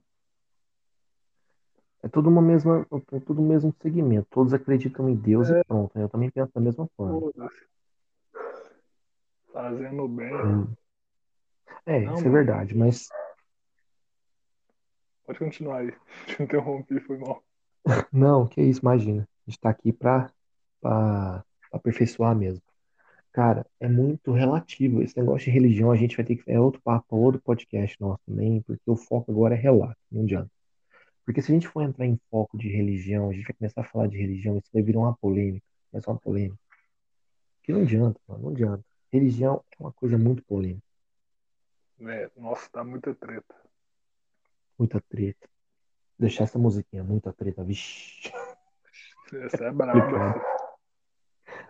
É 2.04 2.08
tudo 2.08 2.30
uma 2.30 2.42
mesma, 2.42 2.86
é 3.12 3.20
tudo 3.20 3.42
o 3.42 3.46
mesmo 3.46 3.74
segmento, 3.80 4.28
todos 4.32 4.54
acreditam 4.54 5.08
em 5.08 5.16
Deus 5.16 5.50
e 5.50 5.54
É, 5.54 5.64
pronto, 5.64 5.98
eu 5.98 6.10
também 6.10 6.32
penso 6.32 6.52
da 6.54 6.60
mesma 6.60 6.88
forma. 6.98 7.20
foda-se. 7.20 7.66
Fazendo 9.54 10.08
bem. 10.08 10.34
Hum. 10.34 10.68
É, 11.86 12.00
Não, 12.00 12.14
isso 12.14 12.22
é 12.22 12.24
mano, 12.24 12.32
verdade, 12.32 12.76
mas 12.76 13.08
pode 15.26 15.40
continuar 15.40 15.78
aí. 15.80 15.94
Te 16.26 16.42
interrompi, 16.42 17.00
foi 17.02 17.18
mal. 17.18 17.44
não, 18.12 18.48
que 18.48 18.62
isso, 18.62 18.82
imagina. 18.82 19.28
A 19.48 19.52
gente 19.52 19.60
tá 19.60 19.70
aqui 19.70 19.94
pra, 19.94 20.32
pra 20.82 21.44
aperfeiçoar 21.72 22.36
mesmo. 22.36 22.64
Cara, 23.32 23.66
é 23.80 23.88
muito 23.88 24.32
relativo. 24.32 25.02
Esse 25.02 25.18
negócio 25.18 25.46
de 25.46 25.52
religião, 25.52 25.92
a 25.92 25.96
gente 25.96 26.18
vai 26.18 26.26
ter 26.26 26.36
que. 26.36 26.52
É 26.52 26.60
outro 26.60 26.82
papo, 26.82 27.16
outro 27.16 27.42
podcast 27.42 28.00
nosso 28.00 28.20
também, 28.26 28.62
porque 28.62 28.90
o 28.90 28.96
foco 28.96 29.32
agora 29.32 29.56
é 29.56 29.58
relato, 29.58 29.98
não 30.12 30.24
adianta. 30.24 30.50
Porque 31.26 31.42
se 31.42 31.52
a 31.52 31.54
gente 31.56 31.68
for 31.68 31.82
entrar 31.84 32.06
em 32.06 32.20
foco 32.30 32.58
de 32.58 32.68
religião, 32.70 33.30
a 33.30 33.34
gente 33.34 33.44
vai 33.46 33.54
começar 33.54 33.82
a 33.82 33.84
falar 33.86 34.08
de 34.08 34.18
religião, 34.18 34.58
isso 34.58 34.70
vai 34.74 34.82
virar 34.82 35.00
uma 35.00 35.16
polêmica. 35.18 35.66
Vai 35.92 36.02
ser 36.02 36.10
uma 36.10 36.20
polêmica. 36.20 36.60
Que 37.64 37.72
não 37.72 37.82
adianta, 37.82 38.20
mano, 38.28 38.44
não 38.44 38.50
adianta. 38.52 38.84
Religião 39.12 39.64
é 39.80 39.84
uma 39.84 39.92
coisa 39.92 40.18
muito 40.18 40.44
polêmica, 40.44 40.82
É, 42.02 42.30
nossa, 42.36 42.68
tá 42.72 42.84
muita 42.84 43.14
treta. 43.14 43.54
muita 44.80 45.00
treta. 45.02 45.48
Deixar 46.18 46.46
essa 46.46 46.58
musiquinha, 46.58 47.04
muita 47.04 47.32
treta, 47.34 47.64
vixi. 47.64 48.32
Essa 49.34 49.66
é. 49.66 49.70
Complicado. 49.72 50.42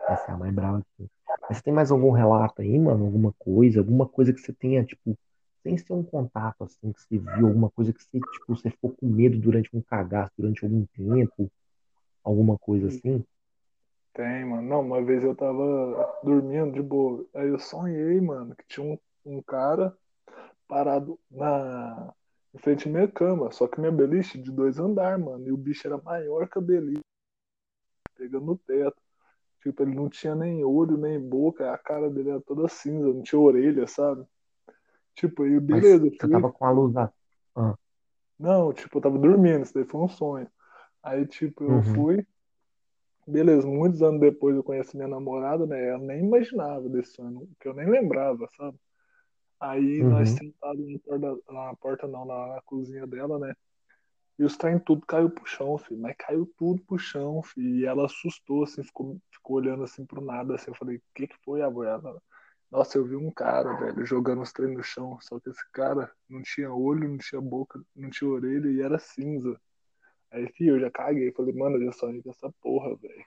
Essa 0.08 0.32
é 0.32 0.34
a 0.34 0.38
mais 0.38 0.54
brava. 0.54 0.86
Mas 1.50 1.58
você 1.58 1.64
tem 1.64 1.74
mais 1.74 1.92
algum 1.92 2.12
relato 2.12 2.62
aí, 2.62 2.78
mano? 2.80 3.06
Alguma 3.06 3.34
coisa? 3.34 3.80
Alguma 3.80 4.08
coisa 4.08 4.34
que 4.34 4.40
você 4.40 4.54
tenha, 4.54 4.84
tipo, 4.84 5.18
sem 5.63 5.77
ser 5.77 5.94
um 5.94 6.03
contato, 6.03 6.63
assim, 6.63 6.91
que 6.91 7.01
você 7.01 7.18
viu, 7.18 7.48
alguma 7.48 7.70
coisa 7.70 7.94
que 7.94 8.03
você, 8.03 8.20
tipo, 8.20 8.56
você 8.56 8.70
ficou 8.70 8.91
com 8.91 9.08
medo 9.08 9.38
durante 9.38 9.70
um 9.75 9.82
cagaço, 9.82 10.32
durante 10.38 10.63
algum 10.63 10.86
tempo, 10.86 11.51
alguma 12.24 12.58
coisa 12.58 12.88
assim? 12.88 13.24
Tem, 14.13 14.46
mano. 14.46 14.68
Não, 14.68 14.82
uma 14.82 15.01
vez 15.01 15.24
eu 15.24 15.36
tava 15.36 16.20
dormindo 16.24 16.74
de 16.74 16.82
boa. 16.82 17.25
Aí 17.34 17.48
eu 17.48 17.60
sonhei, 17.60 18.20
mano, 18.20 18.56
que 18.56 18.65
tinha 18.68 18.86
um, 18.86 18.98
um 19.25 19.41
cara 19.41 19.96
parado 20.68 21.20
na 21.30 22.13
em 22.53 22.58
frente 22.58 22.89
à 22.89 22.91
minha 22.91 23.08
cama. 23.08 23.51
Só 23.51 23.68
que 23.68 23.80
minha 23.80 23.91
beliche 23.91 24.38
de 24.38 24.51
dois 24.51 24.80
andar, 24.80 25.18
mano. 25.18 25.48
E 25.48 25.51
o 25.51 25.58
bicho 25.58 25.88
era 25.88 25.98
maior 25.98 26.50
que 26.50 26.58
a 26.58 26.62
beliche, 26.62 27.01
pegando 28.18 28.46
no 28.46 28.58
teto. 28.58 29.01
Tipo, 29.63 29.84
ele 29.84 29.96
não 29.96 30.10
tinha 30.10 30.36
nem 30.36 30.63
olho, 30.65 30.98
nem 30.98 31.20
boca. 31.20 31.72
A 31.72 31.77
cara 31.77 32.10
dele 32.10 32.32
era 32.32 32.41
toda 32.41 32.68
cinza, 32.68 33.13
não 33.13 33.22
tinha 33.22 33.39
orelha, 33.39 33.88
sabe? 33.88 34.25
Tipo, 35.15 35.44
aí 35.44 35.60
Mas 35.70 35.82
beleza, 35.82 36.06
eu 36.08 36.12
você 36.18 36.27
fui. 36.27 36.30
tava 36.30 36.51
com 36.51 36.65
a 36.65 36.72
luz 36.72 36.94
da... 36.94 37.12
Ah, 37.56 37.75
Não, 38.39 38.74
tipo, 38.74 38.98
eu 38.98 39.01
tava 39.01 39.18
dormindo, 39.20 39.63
isso 39.63 39.74
daí 39.74 39.86
foi 39.86 40.01
um 40.01 40.08
sonho. 40.10 40.48
Aí, 41.03 41.25
tipo, 41.27 41.63
eu 41.63 41.82
uhum, 41.84 41.84
fui. 41.84 42.27
Beleza, 43.27 43.68
muitos 43.68 44.01
anos 44.01 44.20
depois 44.20 44.56
eu 44.56 44.63
conheci 44.63 44.96
minha 44.98 45.08
namorada, 45.08 45.65
né? 45.65 45.89
Ela 45.89 46.00
nem 46.00 46.20
imaginava 46.25 46.89
desse 46.89 47.13
sonho, 47.13 47.48
que 47.60 47.68
eu 47.68 47.74
nem 47.74 47.89
lembrava, 47.89 48.48
sabe? 48.58 48.77
Aí 49.60 50.03
nós 50.03 50.32
uhum. 50.32 50.38
sentados 50.38 50.86
na 50.88 51.00
porta, 51.00 51.53
na 51.53 51.75
porta 51.77 52.08
não, 52.08 52.25
na, 52.25 52.48
na 52.56 52.62
cozinha 52.63 53.08
dela, 53.08 53.39
né? 53.39 53.53
E 54.39 54.44
os 54.44 54.58
trem 54.58 54.80
tudo 54.80 55.06
caiu 55.06 55.30
pro 55.30 55.46
chão, 55.46 55.77
filho. 55.77 56.01
Mas 56.01 56.15
caiu 56.18 56.51
tudo 56.58 56.84
pro 56.86 56.98
chão, 56.98 57.41
filho. 57.44 57.77
E 57.77 57.86
ela 57.86 58.06
assustou, 58.06 58.63
assim, 58.63 58.84
ficou, 58.84 59.20
ficou 59.32 59.58
olhando 59.58 59.84
assim 59.84 60.06
pro 60.06 60.22
nada, 60.22 60.56
assim. 60.56 60.72
Eu 60.72 60.75
falei, 60.75 60.98
o 60.98 61.01
que 61.15 61.27
que 61.27 61.38
foi, 61.46 61.62
avó? 61.62 61.84
Ela, 61.84 62.22
Nossa, 62.72 62.98
eu 62.98 63.06
vi 63.06 63.18
um 63.18 63.30
cara, 63.30 63.74
velho, 63.74 64.06
jogando 64.06 64.42
os 64.42 64.54
trem 64.54 64.74
no 64.74 64.82
chão. 64.82 65.20
Só 65.22 65.38
que 65.42 65.50
esse 65.50 65.63
cara 65.74 66.10
não 66.30 66.42
tinha 66.42 66.74
olho, 66.74 67.10
não 67.10 67.18
tinha 67.18 67.42
boca, 67.42 67.84
não 67.94 68.10
tinha 68.10 68.30
orelha 68.32 68.70
e 68.70 68.82
era 68.82 68.98
cinza. 68.98 69.60
Aí, 70.32 70.48
filho, 70.54 70.78
eu 70.78 70.80
já 70.80 70.90
caguei. 70.90 71.34
Falei, 71.34 71.54
mano, 71.54 71.75
eu 71.75 71.86
já 71.88 71.92
sonhei 71.92 72.22
com 72.24 72.30
essa 72.30 72.50
porra, 72.62 72.96
velho. 72.96 73.25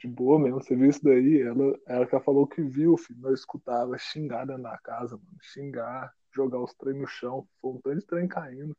De 0.00 0.08
boa 0.08 0.38
mesmo, 0.40 0.60
você 0.60 0.74
viu 0.74 0.90
isso 0.90 1.04
daí? 1.04 1.40
Ela, 1.40 1.78
ela 1.86 2.06
que 2.06 2.18
falou 2.20 2.48
que 2.48 2.60
viu, 2.62 2.96
filho. 2.96 3.20
Nós 3.20 3.40
escutava 3.40 3.96
xingar 3.96 4.44
dentro 4.44 4.64
da 4.64 4.76
casa, 4.78 5.16
mano. 5.16 5.38
Xingar, 5.40 6.12
jogar 6.34 6.58
os 6.58 6.74
trem 6.74 6.94
no 6.94 7.06
chão. 7.06 7.46
Foi 7.60 7.70
um 7.72 7.80
tanto 7.80 8.00
de 8.00 8.06
trem 8.06 8.26
caindo. 8.26 8.76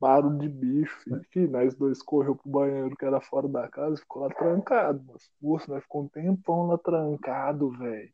Maro 0.00 0.38
de 0.38 0.48
bicho, 0.48 0.98
filho. 1.30 1.50
Nós 1.50 1.74
dois 1.74 2.02
correu 2.02 2.34
pro 2.34 2.50
banheiro 2.50 2.96
que 2.96 3.04
era 3.04 3.20
fora 3.20 3.46
da 3.46 3.68
casa 3.68 3.98
ficou 3.98 4.22
lá 4.22 4.30
trancado. 4.30 5.04
Mas, 5.06 5.30
moço, 5.40 5.70
nós 5.70 5.82
ficou 5.82 6.04
um 6.04 6.08
tempão 6.08 6.66
lá 6.68 6.78
trancado, 6.78 7.70
velho. 7.70 8.13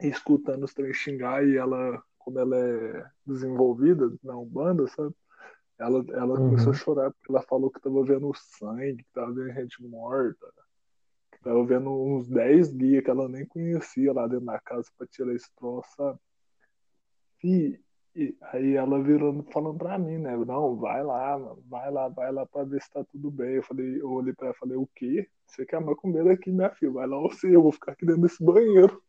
Escutando 0.00 0.64
os 0.64 0.74
trem 0.74 0.92
xingar 0.92 1.46
e 1.46 1.56
ela, 1.56 2.02
como 2.18 2.38
ela 2.38 2.56
é 2.56 3.06
desenvolvida 3.26 4.12
na 4.22 4.36
Umbanda, 4.36 4.86
sabe? 4.88 5.14
Ela, 5.78 6.04
ela 6.10 6.38
uhum. 6.38 6.50
começou 6.50 6.72
a 6.72 6.76
chorar 6.76 7.10
porque 7.10 7.30
ela 7.30 7.42
falou 7.42 7.70
que 7.70 7.80
tava 7.80 8.04
vendo 8.04 8.32
sangue, 8.34 9.02
que 9.02 9.12
tava 9.12 9.32
vendo 9.32 9.52
gente 9.52 9.82
morta. 9.82 10.46
Que 11.32 11.40
tava 11.40 11.64
vendo 11.64 11.90
uns 11.90 12.28
10 12.28 12.72
guias 12.72 13.02
que 13.02 13.10
ela 13.10 13.28
nem 13.28 13.44
conhecia 13.46 14.12
lá 14.12 14.26
dentro 14.26 14.46
da 14.46 14.60
casa 14.60 14.88
pra 14.96 15.06
tirar 15.06 15.34
esse 15.34 15.52
troço, 15.56 15.88
sabe? 15.96 16.18
E, 17.42 17.78
e 18.14 18.36
aí 18.40 18.74
ela 18.74 19.02
virando, 19.02 19.42
falando 19.52 19.76
pra 19.76 19.98
mim, 19.98 20.18
né? 20.18 20.36
Não, 20.36 20.76
vai 20.76 21.02
lá, 21.02 21.38
mano, 21.38 21.62
vai 21.68 21.90
lá, 21.90 22.08
vai 22.08 22.32
lá 22.32 22.46
pra 22.46 22.62
ver 22.62 22.80
se 22.80 22.90
tá 22.90 23.04
tudo 23.04 23.30
bem. 23.30 23.56
Eu 23.56 23.62
falei, 23.62 24.00
eu 24.00 24.10
olhei 24.10 24.32
pra 24.32 24.46
ela 24.46 24.54
e 24.56 24.58
falei, 24.58 24.76
o 24.76 24.88
quê? 24.94 25.28
Você 25.46 25.66
quer 25.66 25.80
mais 25.80 25.98
comer 25.98 26.28
aqui, 26.30 26.50
minha 26.50 26.70
filha? 26.70 26.92
Vai 26.92 27.06
lá 27.06 27.18
você, 27.18 27.54
eu 27.54 27.62
vou 27.62 27.72
ficar 27.72 27.92
aqui 27.92 28.06
dentro 28.06 28.22
desse 28.22 28.42
banheiro. 28.42 29.02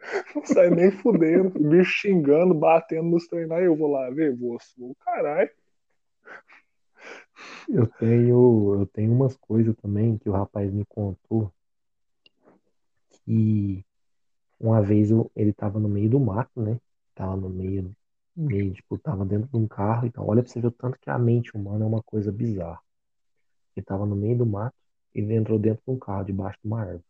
Não 0.34 0.44
sai 0.44 0.70
nem 0.70 0.90
fudendo, 0.90 1.50
bicho 1.50 1.90
xingando, 1.90 2.54
batendo 2.54 3.08
nos 3.10 3.26
treinar, 3.26 3.62
eu 3.62 3.76
vou 3.76 3.90
lá 3.90 4.10
ver, 4.10 4.34
vou, 4.36 4.58
vou 4.78 4.94
caralho. 4.96 5.50
Eu 7.68 7.86
tenho, 7.86 8.80
eu 8.80 8.86
tenho 8.86 9.12
umas 9.12 9.36
coisas 9.36 9.74
também 9.76 10.18
que 10.18 10.28
o 10.28 10.32
rapaz 10.32 10.72
me 10.72 10.84
contou 10.84 11.52
que 13.10 13.84
uma 14.58 14.82
vez 14.82 15.10
eu, 15.10 15.30
ele 15.34 15.52
tava 15.52 15.78
no 15.78 15.88
meio 15.88 16.10
do 16.10 16.20
mato, 16.20 16.60
né? 16.60 16.78
Tava 17.14 17.36
no 17.36 17.48
meio, 17.48 17.94
meio, 18.36 18.72
tipo, 18.72 18.98
tava 18.98 19.24
dentro 19.24 19.48
de 19.48 19.56
um 19.56 19.66
carro 19.66 20.06
e 20.06 20.10
tal. 20.10 20.26
Olha 20.28 20.42
pra 20.42 20.50
você 20.50 20.60
ver 20.60 20.66
o 20.66 20.72
tanto 20.72 20.98
que 20.98 21.08
a 21.08 21.18
mente 21.18 21.54
humana 21.56 21.84
é 21.84 21.88
uma 21.88 22.02
coisa 22.02 22.32
bizarra. 22.32 22.80
Ele 23.76 23.84
tava 23.84 24.04
no 24.04 24.16
meio 24.16 24.38
do 24.38 24.46
mato 24.46 24.74
ele 25.14 25.34
entrou 25.34 25.58
dentro 25.58 25.82
de 25.84 25.90
um 25.90 25.98
carro, 25.98 26.24
debaixo 26.24 26.58
de 26.62 26.68
uma 26.68 26.80
árvore. 26.80 27.04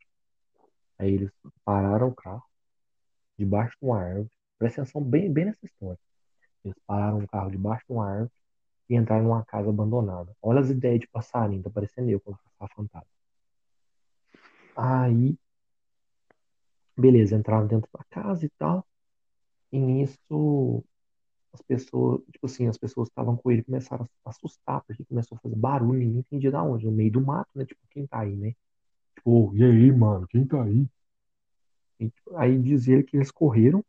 Aí 0.98 1.14
eles 1.14 1.30
pararam 1.64 2.08
o 2.08 2.14
carro, 2.14 2.42
debaixo 3.40 3.76
de 3.80 3.86
uma 3.86 4.00
árvore. 4.00 4.30
Presta 4.58 4.82
atenção 4.82 5.02
bem, 5.02 5.32
bem 5.32 5.46
nessa 5.46 5.64
história. 5.64 5.98
Eles 6.64 6.76
pararam 6.86 7.18
o 7.18 7.28
carro 7.28 7.50
debaixo 7.50 7.84
de 7.86 7.92
uma 7.92 8.08
árvore 8.08 8.32
e 8.88 8.96
entraram 8.96 9.24
numa 9.24 9.44
casa 9.44 9.70
abandonada. 9.70 10.36
Olha 10.42 10.60
as 10.60 10.70
ideias 10.70 11.00
de 11.00 11.08
passarinho, 11.08 11.62
tá 11.62 11.70
parecendo 11.70 12.10
eu 12.10 12.20
quando 12.20 12.38
passar 12.58 12.74
fantasma. 12.74 13.08
Aí, 14.76 15.38
beleza, 16.96 17.36
entraram 17.36 17.66
dentro 17.66 17.88
da 17.92 18.04
casa 18.10 18.44
e 18.44 18.50
tal. 18.58 18.86
E 19.72 19.78
nisso, 19.78 20.84
as 21.52 21.62
pessoas, 21.62 22.20
tipo 22.32 22.46
assim, 22.46 22.66
as 22.68 22.76
pessoas 22.76 23.08
que 23.08 23.12
estavam 23.12 23.36
com 23.36 23.50
ele 23.50 23.62
começaram 23.62 24.08
a 24.24 24.30
assustar, 24.30 24.82
porque 24.84 25.04
começou 25.04 25.36
a 25.36 25.40
fazer 25.40 25.56
barulho, 25.56 26.00
ninguém 26.00 26.20
entendia 26.20 26.50
de 26.50 26.56
onde, 26.56 26.86
no 26.86 26.92
meio 26.92 27.12
do 27.12 27.20
mato, 27.20 27.50
né? 27.54 27.64
Tipo, 27.64 27.80
quem 27.90 28.06
tá 28.06 28.20
aí, 28.20 28.36
né? 28.36 28.54
Tipo, 29.14 29.54
e 29.54 29.64
aí, 29.64 29.92
mano, 29.92 30.26
quem 30.28 30.46
tá 30.46 30.62
aí? 30.62 30.86
Tipo, 32.08 32.36
aí 32.36 32.58
diz 32.58 32.88
ele 32.88 33.02
que 33.02 33.16
eles 33.16 33.30
correram 33.30 33.84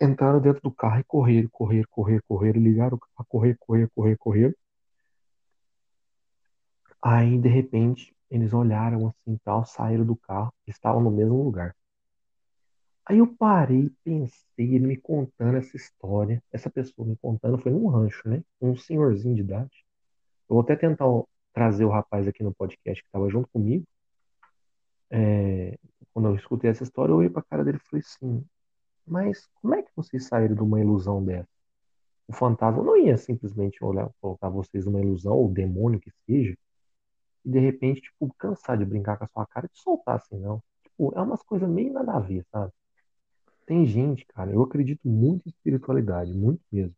entraram 0.00 0.40
dentro 0.40 0.60
do 0.62 0.70
carro 0.70 1.00
e 1.00 1.04
correram, 1.04 1.48
correram, 1.50 1.88
correram, 1.90 2.22
correram, 2.28 2.60
ligaram 2.60 3.00
a 3.16 3.24
correr, 3.24 3.56
correr, 3.58 3.88
correr, 3.94 4.16
correr. 4.16 4.56
Aí, 7.02 7.38
de 7.38 7.48
repente, 7.48 8.14
eles 8.30 8.52
olharam 8.52 9.08
assim 9.08 9.38
tal, 9.44 9.64
saíram 9.64 10.04
do 10.04 10.16
carro, 10.16 10.52
estavam 10.66 11.02
no 11.02 11.10
mesmo 11.10 11.42
lugar. 11.42 11.74
Aí 13.06 13.18
eu 13.18 13.26
parei, 13.36 13.90
pensei, 14.02 14.74
ele 14.74 14.86
me 14.86 14.96
contando 14.96 15.58
essa 15.58 15.76
história, 15.76 16.42
essa 16.50 16.70
pessoa 16.70 17.06
me 17.06 17.16
contando, 17.16 17.58
foi 17.58 17.70
num 17.70 17.86
rancho, 17.86 18.26
né? 18.28 18.42
Um 18.60 18.74
senhorzinho 18.76 19.34
de 19.34 19.42
idade. 19.42 19.84
Eu 20.48 20.54
vou 20.56 20.60
até 20.60 20.74
tentar 20.74 21.06
trazer 21.52 21.84
o 21.84 21.90
rapaz 21.90 22.26
aqui 22.26 22.42
no 22.42 22.54
podcast 22.54 23.02
que 23.02 23.08
estava 23.08 23.28
junto 23.28 23.48
comigo. 23.48 23.84
É, 25.10 25.78
quando 26.14 26.28
eu 26.28 26.36
escutei 26.36 26.70
essa 26.70 26.84
história, 26.84 27.12
eu 27.12 27.16
olhei 27.16 27.28
pra 27.28 27.42
cara 27.42 27.64
dele 27.64 27.78
e 27.78 27.88
falei 27.88 28.02
assim: 28.06 28.46
mas 29.06 29.46
como 29.60 29.74
é 29.74 29.82
que 29.82 29.90
vocês 29.94 30.26
saíram 30.26 30.54
de 30.54 30.62
uma 30.62 30.80
ilusão 30.80 31.22
dessa? 31.22 31.48
O 32.28 32.32
fantasma 32.32 32.82
não 32.82 32.96
ia 32.96 33.18
simplesmente 33.18 33.84
olhar, 33.84 34.08
colocar 34.20 34.48
vocês 34.48 34.86
numa 34.86 35.00
ilusão, 35.00 35.34
ou 35.34 35.52
demônio 35.52 36.00
que 36.00 36.10
seja, 36.26 36.56
e 37.44 37.50
de 37.50 37.58
repente, 37.58 38.00
tipo, 38.02 38.32
cansar 38.38 38.78
de 38.78 38.84
brincar 38.84 39.18
com 39.18 39.24
a 39.24 39.28
sua 39.28 39.46
cara 39.46 39.66
e 39.66 39.68
te 39.68 39.80
soltar 39.82 40.16
assim, 40.16 40.38
não. 40.38 40.62
Tipo, 40.84 41.12
é 41.16 41.20
umas 41.20 41.42
coisas 41.42 41.68
meio 41.68 41.92
nada 41.92 42.14
a 42.14 42.20
ver, 42.20 42.44
sabe? 42.50 42.72
Tem 43.66 43.86
gente, 43.86 44.24
cara, 44.26 44.52
eu 44.52 44.62
acredito 44.62 45.08
muito 45.08 45.46
em 45.46 45.50
espiritualidade, 45.50 46.32
muito 46.32 46.62
mesmo. 46.72 46.94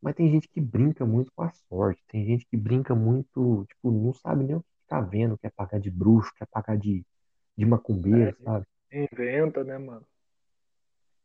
Mas 0.00 0.14
tem 0.14 0.30
gente 0.30 0.48
que 0.48 0.60
brinca 0.60 1.04
muito 1.04 1.32
com 1.34 1.42
a 1.42 1.50
sorte, 1.68 2.02
tem 2.08 2.24
gente 2.24 2.46
que 2.46 2.56
brinca 2.56 2.94
muito, 2.94 3.66
tipo, 3.68 3.90
não 3.90 4.14
sabe 4.14 4.44
nem 4.44 4.56
o 4.56 4.60
que 4.60 4.66
tá 4.86 5.00
vendo, 5.00 5.36
quer 5.38 5.50
pagar 5.52 5.80
de 5.80 5.90
bruxo, 5.90 6.32
quer 6.36 6.46
pagar 6.46 6.76
de, 6.78 7.04
de 7.58 7.66
macumbeiro, 7.66 8.30
é, 8.40 8.42
sabe? 8.42 8.66
Inventa, 8.90 9.62
né, 9.62 9.76
mano? 9.76 10.06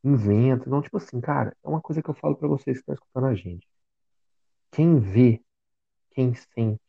inventa. 0.04 0.66
Então, 0.68 0.82
tipo 0.82 0.98
assim, 0.98 1.22
cara, 1.22 1.56
é 1.64 1.68
uma 1.68 1.82
coisa 1.82 2.02
que 2.02 2.10
eu 2.10 2.14
falo 2.14 2.36
para 2.36 2.48
vocês 2.48 2.78
que 2.78 2.82
estão 2.82 2.94
escutando 2.94 3.28
a 3.28 3.36
gente. 3.36 3.68
Quem 4.72 5.00
vê, 5.00 5.42
quem 6.12 6.34
sente, 6.34 6.82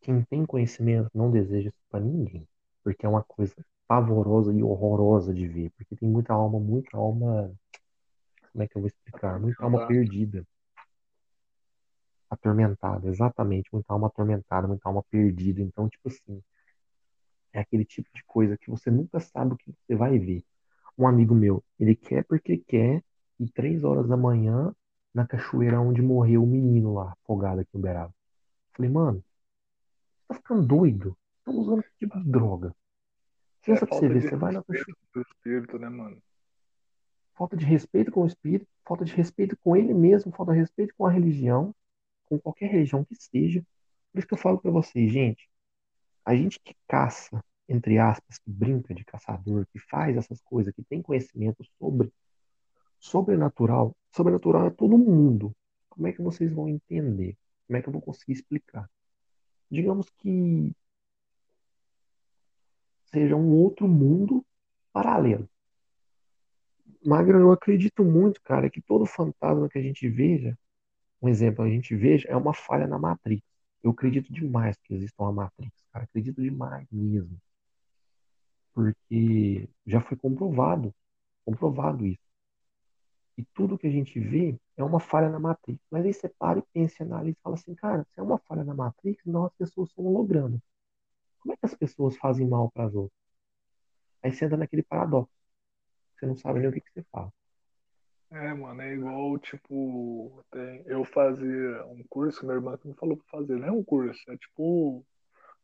quem 0.00 0.22
tem 0.24 0.46
conhecimento 0.46 1.10
não 1.14 1.30
deseja 1.30 1.68
isso 1.68 1.78
para 1.90 2.00
ninguém, 2.00 2.48
porque 2.82 3.04
é 3.04 3.08
uma 3.08 3.22
coisa 3.22 3.54
pavorosa 3.86 4.52
e 4.52 4.62
horrorosa 4.62 5.34
de 5.34 5.46
ver, 5.46 5.70
porque 5.76 5.94
tem 5.96 6.08
muita 6.08 6.32
alma, 6.32 6.58
muita 6.58 6.96
alma, 6.96 7.52
como 8.52 8.64
é 8.64 8.68
que 8.68 8.76
eu 8.76 8.80
vou 8.80 8.88
explicar? 8.88 9.38
Muita 9.38 9.62
alma 9.62 9.86
perdida. 9.86 10.46
Atormentada, 12.30 13.08
exatamente, 13.08 13.68
muita 13.72 13.92
alma 13.92 14.06
atormentada, 14.06 14.66
muita 14.66 14.88
alma 14.88 15.02
perdida. 15.10 15.60
Então, 15.60 15.88
tipo 15.88 16.08
assim, 16.08 16.42
é 17.52 17.60
aquele 17.60 17.84
tipo 17.84 18.08
de 18.14 18.24
coisa 18.24 18.56
que 18.56 18.70
você 18.70 18.90
nunca 18.90 19.20
sabe 19.20 19.54
o 19.54 19.56
que 19.56 19.72
você 19.72 19.94
vai 19.94 20.18
ver 20.18 20.44
um 20.96 21.06
amigo 21.06 21.34
meu, 21.34 21.64
ele 21.78 21.94
quer 21.94 22.24
porque 22.24 22.58
quer 22.58 23.02
ir 23.38 23.50
três 23.50 23.84
horas 23.84 24.08
da 24.08 24.16
manhã 24.16 24.74
na 25.14 25.26
cachoeira 25.26 25.80
onde 25.80 26.02
morreu 26.02 26.42
o 26.42 26.46
menino 26.46 26.94
lá, 26.94 27.12
afogado 27.12 27.60
aqui 27.60 27.70
em 27.74 27.78
Uberaba. 27.78 28.14
Falei, 28.72 28.90
mano, 28.90 29.24
você 30.16 30.28
tá 30.28 30.34
ficando 30.34 30.66
doido? 30.66 31.16
Tá 31.44 31.50
usando 31.50 31.82
que 31.82 31.90
tipo 31.98 32.18
de 32.18 32.30
droga? 32.30 32.74
Pensa 33.64 33.84
é 33.84 33.86
pra 33.86 33.98
você 33.98 34.08
ver, 34.08 34.22
você 34.22 34.36
vai 34.36 34.52
na 34.52 34.62
cachoeira. 34.62 34.98
espírito, 35.16 35.78
né, 35.78 35.88
mano? 35.88 36.22
Falta 37.34 37.56
de 37.56 37.64
respeito 37.64 38.10
com 38.12 38.22
o 38.22 38.26
espírito, 38.26 38.66
falta 38.84 39.04
de 39.04 39.14
respeito 39.14 39.56
com 39.56 39.76
ele 39.76 39.94
mesmo, 39.94 40.32
falta 40.32 40.52
de 40.52 40.58
respeito 40.58 40.94
com 40.96 41.06
a 41.06 41.10
religião, 41.10 41.74
com 42.26 42.38
qualquer 42.38 42.70
religião 42.70 43.04
que 43.04 43.14
seja. 43.14 43.64
Por 44.12 44.18
isso 44.18 44.28
que 44.28 44.34
eu 44.34 44.38
falo 44.38 44.58
para 44.58 44.70
vocês, 44.70 45.10
gente, 45.10 45.48
a 46.24 46.34
gente 46.34 46.60
que 46.60 46.74
caça 46.88 47.42
entre 47.68 47.98
aspas, 47.98 48.38
que 48.38 48.50
brinca 48.50 48.94
de 48.94 49.04
caçador, 49.04 49.66
que 49.72 49.78
faz 49.78 50.16
essas 50.16 50.40
coisas, 50.42 50.74
que 50.74 50.82
tem 50.82 51.02
conhecimento 51.02 51.64
sobre 51.78 52.12
sobrenatural, 52.98 53.96
sobrenatural 54.12 54.66
é 54.66 54.70
todo 54.70 54.96
mundo. 54.98 55.54
Como 55.88 56.06
é 56.06 56.12
que 56.12 56.22
vocês 56.22 56.52
vão 56.52 56.68
entender? 56.68 57.36
Como 57.66 57.76
é 57.76 57.82
que 57.82 57.88
eu 57.88 57.92
vou 57.92 58.02
conseguir 58.02 58.32
explicar? 58.32 58.88
Digamos 59.70 60.08
que 60.18 60.72
seja 63.06 63.34
um 63.34 63.50
outro 63.56 63.88
mundo 63.88 64.44
paralelo. 64.92 65.48
Magra, 67.04 67.38
eu 67.38 67.50
acredito 67.50 68.04
muito, 68.04 68.40
cara, 68.42 68.70
que 68.70 68.80
todo 68.80 69.04
fantasma 69.04 69.68
que 69.68 69.78
a 69.78 69.82
gente 69.82 70.08
veja, 70.08 70.56
um 71.20 71.28
exemplo, 71.28 71.64
a 71.64 71.68
gente 71.68 71.96
veja, 71.96 72.28
é 72.28 72.36
uma 72.36 72.54
falha 72.54 72.86
na 72.86 72.98
Matrix. 72.98 73.42
Eu 73.82 73.90
acredito 73.92 74.32
demais 74.32 74.76
que 74.84 74.94
exista 74.94 75.22
uma 75.22 75.32
Matrix, 75.32 75.72
cara. 75.92 76.04
Acredito 76.04 76.40
demais 76.42 76.86
mesmo 76.90 77.40
porque 78.72 79.68
já 79.86 80.00
foi 80.00 80.16
comprovado, 80.16 80.94
comprovado 81.44 82.06
isso. 82.06 82.22
E 83.36 83.44
tudo 83.54 83.78
que 83.78 83.86
a 83.86 83.90
gente 83.90 84.18
vê 84.20 84.58
é 84.76 84.84
uma 84.84 85.00
falha 85.00 85.28
na 85.28 85.38
Matrix. 85.38 85.80
Mas 85.90 86.04
aí 86.04 86.12
você 86.12 86.28
para 86.28 86.58
e 86.58 86.62
pensa, 86.72 87.02
analisa 87.02 87.36
e 87.38 87.42
fala 87.42 87.54
assim, 87.56 87.74
cara, 87.74 88.04
se 88.12 88.20
é 88.20 88.22
uma 88.22 88.38
falha 88.38 88.64
na 88.64 88.74
Matrix, 88.74 89.24
não 89.26 89.44
as 89.46 89.54
pessoas 89.54 89.90
são 89.92 90.04
hologramas. 90.04 90.60
Como 91.40 91.54
é 91.54 91.56
que 91.56 91.66
as 91.66 91.74
pessoas 91.74 92.16
fazem 92.16 92.48
mal 92.48 92.70
para 92.70 92.86
as 92.86 92.94
outras? 92.94 93.18
Aí 94.22 94.32
você 94.32 94.44
entra 94.44 94.56
naquele 94.56 94.82
paradoxo. 94.82 95.32
Você 96.16 96.26
não 96.26 96.36
sabe 96.36 96.60
nem 96.60 96.68
o 96.68 96.72
que, 96.72 96.80
que 96.80 96.92
você 96.92 97.04
fala. 97.12 97.32
É, 98.32 98.54
mano, 98.54 98.80
é 98.80 98.94
igual, 98.94 99.38
tipo, 99.38 100.42
tem, 100.50 100.82
eu 100.86 101.04
fazia 101.04 101.84
um 101.84 102.02
curso, 102.08 102.46
meu 102.46 102.56
irmão 102.56 102.78
me 102.82 102.94
falou 102.94 103.14
pra 103.18 103.38
fazer, 103.38 103.58
não 103.58 103.68
é 103.68 103.70
um 103.70 103.84
curso, 103.84 104.18
é 104.30 104.36
tipo 104.38 105.04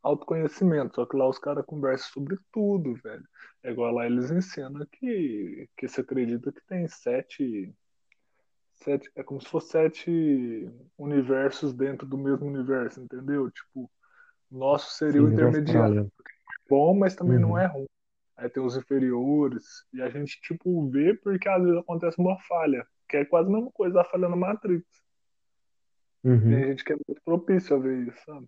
autoconhecimento, 0.02 0.96
só 0.96 1.06
que 1.06 1.16
lá 1.16 1.26
os 1.26 1.38
caras 1.38 1.64
conversam 1.64 2.10
sobre 2.12 2.38
tudo, 2.52 2.94
velho. 3.02 3.24
É 3.62 3.70
igual 3.70 3.94
lá 3.94 4.06
eles 4.06 4.30
ensinam 4.30 4.86
que, 4.92 5.66
que 5.76 5.88
você 5.88 6.02
acredita 6.02 6.52
que 6.52 6.60
tem 6.66 6.86
sete, 6.86 7.74
sete. 8.74 9.10
É 9.16 9.22
como 9.22 9.40
se 9.40 9.48
fosse 9.48 9.70
sete 9.70 10.70
universos 10.96 11.72
dentro 11.72 12.06
do 12.06 12.18
mesmo 12.18 12.46
universo, 12.46 13.00
entendeu? 13.00 13.50
Tipo, 13.50 13.90
nosso 14.50 14.94
seria 14.94 15.20
Sim, 15.20 15.26
o 15.26 15.32
intermediário. 15.32 16.12
Bom, 16.68 16.94
mas 16.94 17.16
também 17.16 17.36
uhum. 17.36 17.48
não 17.48 17.58
é 17.58 17.66
ruim. 17.66 17.86
Aí 18.38 18.48
tem 18.48 18.62
os 18.62 18.76
inferiores, 18.76 19.84
e 19.92 20.00
a 20.00 20.08
gente, 20.08 20.40
tipo, 20.40 20.88
vê 20.88 21.12
porque 21.12 21.48
às 21.48 21.60
vezes 21.60 21.76
acontece 21.76 22.20
uma 22.20 22.38
falha, 22.42 22.86
que 23.08 23.16
é 23.16 23.24
quase 23.24 23.48
a 23.48 23.52
mesma 23.52 23.70
coisa 23.72 24.00
a 24.00 24.04
falha 24.04 24.28
na 24.28 24.36
Matrix. 24.36 24.86
Uhum. 26.22 26.40
Tem 26.40 26.64
gente 26.68 26.84
que 26.84 26.92
é 26.92 26.96
muito 26.96 27.20
propício 27.24 27.74
a 27.74 27.80
ver 27.80 28.06
isso, 28.06 28.24
sabe? 28.24 28.46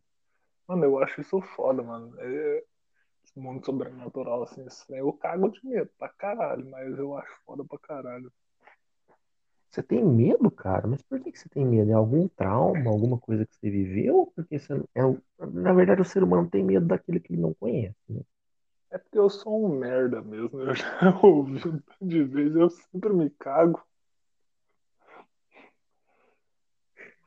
Mano, 0.69 0.85
eu 0.85 1.03
acho 1.03 1.21
isso 1.21 1.41
foda, 1.41 1.83
mano. 1.83 2.15
É, 2.19 2.63
esse 3.25 3.37
mundo 3.37 3.67
sobrenatural, 3.67 4.45
assim, 4.45 4.65
assim, 4.65 4.95
eu 4.95 5.13
cago 5.13 5.51
de 5.51 5.67
medo 5.67 5.91
pra 5.99 6.09
caralho, 6.09 6.71
mas 6.71 6.97
eu 6.97 7.17
acho 7.17 7.33
foda 7.45 7.65
pra 7.65 7.79
caralho. 7.79 8.33
Você 9.69 9.83
tem 9.83 10.05
medo, 10.05 10.49
cara? 10.53 10.87
Mas 10.87 11.03
por 11.03 11.19
que 11.21 11.33
que 11.33 11.39
você 11.39 11.49
tem 11.49 11.67
medo? 11.67 11.91
É 11.91 11.95
algum 11.95 12.29
trauma, 12.29 12.89
alguma 12.89 13.19
coisa 13.19 13.45
que 13.45 13.57
você 13.57 13.69
viveu? 13.69 14.33
Porque 14.37 14.57
você, 14.57 14.75
é, 14.95 15.01
na 15.47 15.73
verdade, 15.73 16.01
o 16.01 16.05
ser 16.05 16.23
humano 16.23 16.49
tem 16.49 16.63
medo 16.63 16.87
daquilo 16.87 17.21
que 17.21 17.33
ele 17.33 17.43
não 17.43 17.55
conhece, 17.55 17.99
né? 18.09 18.21
É 18.91 18.99
porque 18.99 19.19
eu 19.19 19.31
sou 19.31 19.65
um 19.65 19.79
merda 19.79 20.21
mesmo. 20.21 20.61
Eu 20.61 20.75
já 20.75 20.85
ouvi 21.23 21.57
um 21.57 21.79
tanto 21.79 21.85
de 22.03 22.25
vezes, 22.25 22.57
eu 22.57 22.71
sempre 22.71 23.13
me 23.13 23.31
cago. 23.31 23.81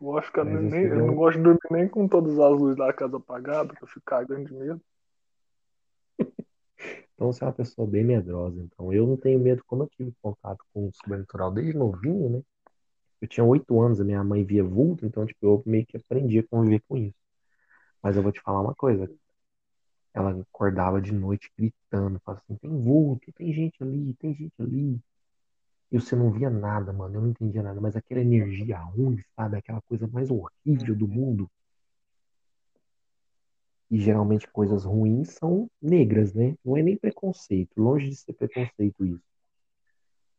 Eu, 0.01 0.20
de 0.20 0.25
ficar 0.25 0.43
Mas 0.43 0.72
nem, 0.72 0.84
eu 0.84 1.08
não 1.08 1.15
gosto 1.15 1.38
de 1.38 1.43
dormir 1.43 1.60
nem 1.72 1.88
com 1.88 2.08
todas 2.08 2.38
as 2.38 2.51
luzes 2.51 2.75
da 2.75 2.91
casa 2.91 3.15
apagadas, 3.15 3.77
que 3.77 3.84
eu 3.84 3.88
fico 3.88 4.05
cagando 4.05 4.46
de 4.46 4.53
medo. 4.53 4.82
Então 7.13 7.32
você 7.32 7.43
é 7.43 7.48
uma 7.48 7.53
pessoa 7.53 7.88
bem 7.88 8.03
medrosa. 8.03 8.60
Então 8.62 8.91
eu 8.91 9.08
não 9.08 9.15
tenho 9.15 9.39
medo, 9.39 9.63
como 9.65 9.84
eu 9.84 9.88
tive 9.88 10.13
contato 10.22 10.65
com 10.74 10.88
o 10.88 10.93
sobrenatural 10.93 11.51
desde 11.51 11.74
novinho, 11.77 12.29
né? 12.29 12.41
Eu 13.22 13.27
tinha 13.29 13.46
oito 13.46 13.79
anos, 13.79 14.01
a 14.01 14.03
minha 14.03 14.22
mãe 14.22 14.43
via 14.43 14.63
vulto, 14.63 15.05
então 15.05 15.25
tipo, 15.25 15.46
eu 15.46 15.63
meio 15.65 15.86
que 15.86 15.96
aprendi 15.96 16.39
a 16.39 16.48
conviver 16.48 16.84
com 16.86 16.98
isso. 16.98 17.15
Mas 18.01 18.17
eu 18.17 18.24
vou 18.24 18.34
te 18.34 18.41
falar 18.41 18.60
uma 18.60 18.75
coisa. 18.75 19.10
Ela 20.13 20.32
acordava 20.41 21.01
de 21.01 21.12
noite 21.12 21.51
gritando, 21.58 22.20
falava 22.20 22.43
assim, 22.43 22.55
tem 22.58 22.70
vulto, 22.70 23.32
tem 23.34 23.51
gente 23.51 23.82
ali, 23.82 24.13
tem 24.13 24.34
gente 24.36 24.53
ali. 24.60 25.00
E 25.91 26.00
você 26.00 26.15
não 26.15 26.32
via 26.32 26.50
nada, 26.50 26.93
mano. 26.93 27.15
Eu 27.15 27.22
não 27.22 27.29
entendia 27.29 27.63
nada, 27.63 27.79
mas 27.82 27.96
aquela 27.96 28.22
energia 28.22 28.77
ruim, 28.79 29.20
sabe? 29.36 29.58
Aquela 29.58 29.82
coisa 29.82 30.08
mais 30.08 30.29
horrível 30.29 30.96
do 30.96 31.08
mundo. 31.08 31.50
E 33.89 34.00
geralmente 34.00 34.48
coisas 34.48 34.86
ruins 34.86 35.29
são 35.29 35.70
negras, 35.82 36.34
né? 36.34 36.55
Não 36.65 36.75
é 36.75 36.82
nem 36.82 36.98
preconceito, 36.98 37.79
longe 37.79 38.10
de 38.10 38.15
ser 38.15 38.34
preconceito 38.34 39.05
isso. 39.05 39.24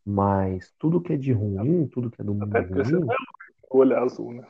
Mas 0.04 0.72
tudo 0.78 1.00
que 1.00 1.12
é 1.12 1.16
de 1.16 1.32
ruim, 1.32 1.86
tudo 1.86 2.10
que 2.10 2.20
é 2.20 2.24
do 2.24 2.32
Até 2.42 2.60
mundo 2.60 2.90
não 2.90 3.00
ruim, 3.00 3.12
é 3.12 3.16
o 3.70 3.78
olho 3.78 3.96
azul, 3.96 4.32
né? 4.34 4.46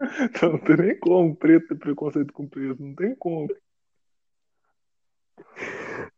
Então 0.00 0.52
não 0.52 0.58
tem 0.58 0.76
nem 0.76 0.98
como 0.98 1.34
preto 1.34 1.68
ter 1.68 1.76
preconceito 1.76 2.32
com 2.32 2.46
preto, 2.46 2.82
não 2.82 2.94
tem 2.94 3.14
como. 3.16 3.48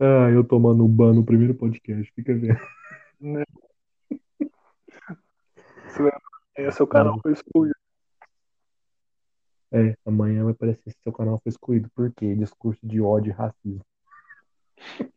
Ah, 0.00 0.30
eu 0.32 0.44
tomando 0.44 0.86
ban 0.86 1.14
no 1.14 1.24
primeiro 1.24 1.54
podcast, 1.54 2.12
fica 2.12 2.34
vendo. 2.34 2.60
Né? 3.20 3.44
Se 5.88 6.02
é, 6.56 6.70
seu 6.70 6.86
canal 6.86 7.14
Mas, 7.14 7.22
foi 7.22 7.32
excluído. 7.32 7.74
é, 9.72 9.96
amanhã 10.04 10.44
vai 10.44 10.52
aparecer 10.52 10.92
que 10.92 11.02
seu 11.02 11.12
canal 11.12 11.40
foi 11.40 11.50
excluído. 11.50 11.90
Por 11.90 12.12
quê? 12.12 12.34
Discurso 12.34 12.84
de 12.86 13.00
ódio 13.00 13.30
e 13.30 13.34
racismo. 13.34 13.84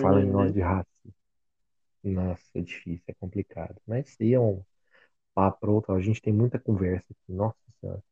Falar 0.00 0.22
em 0.22 0.34
ódio 0.34 0.58
e 0.58 0.62
racismo. 0.62 1.14
Nossa, 2.02 2.44
é 2.54 2.60
difícil, 2.60 3.04
é 3.06 3.14
complicado. 3.14 3.80
Mas 3.86 4.16
aí 4.20 4.34
é 4.34 4.40
um 4.40 4.62
papo 5.34 5.70
outro. 5.70 5.94
A 5.94 6.00
gente 6.00 6.22
tem 6.22 6.32
muita 6.32 6.58
conversa 6.58 7.06
aqui. 7.10 7.32
Nossa 7.32 7.56
Senhora. 7.80 8.02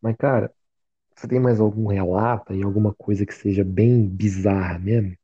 Mas, 0.00 0.16
cara, 0.16 0.54
você 1.16 1.28
tem 1.28 1.40
mais 1.40 1.60
algum 1.60 1.88
relato 1.88 2.54
e 2.54 2.62
alguma 2.62 2.94
coisa 2.94 3.26
que 3.26 3.34
seja 3.34 3.64
bem 3.64 4.08
bizarra 4.08 4.78
mesmo? 4.78 5.16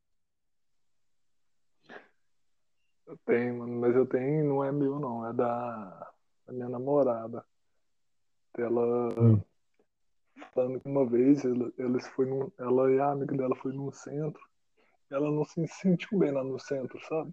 Eu 3.07 3.17
tenho, 3.27 3.59
mano, 3.59 3.81
mas 3.81 3.95
eu 3.97 4.07
tenho, 4.07 4.45
não 4.49 4.65
é 4.65 4.73
meu 4.73 4.99
não, 4.99 5.27
é 5.29 5.33
da, 5.33 6.13
da 6.47 6.53
minha 6.53 6.69
namorada. 6.69 7.45
Ela 8.57 9.15
Hum, 9.17 9.45
falando 10.55 10.81
que 10.81 10.89
uma 10.89 11.05
vez 11.07 11.45
ela- 11.45 11.73
eles 11.79 12.07
foi 12.09 12.27
num, 12.27 12.51
ela 12.59 12.91
e 12.93 13.01
a 13.01 13.11
amiga 13.11 13.37
dela 13.37 13.57
foi 13.57 13.73
num 13.73 13.91
centro, 13.93 14.41
ela 15.11 15.31
não 15.31 15.45
se 15.45 15.67
sentiu 15.69 16.19
bem 16.19 16.33
lá 16.33 16.45
no 16.45 16.59
centro, 16.61 16.99
sabe? 17.09 17.33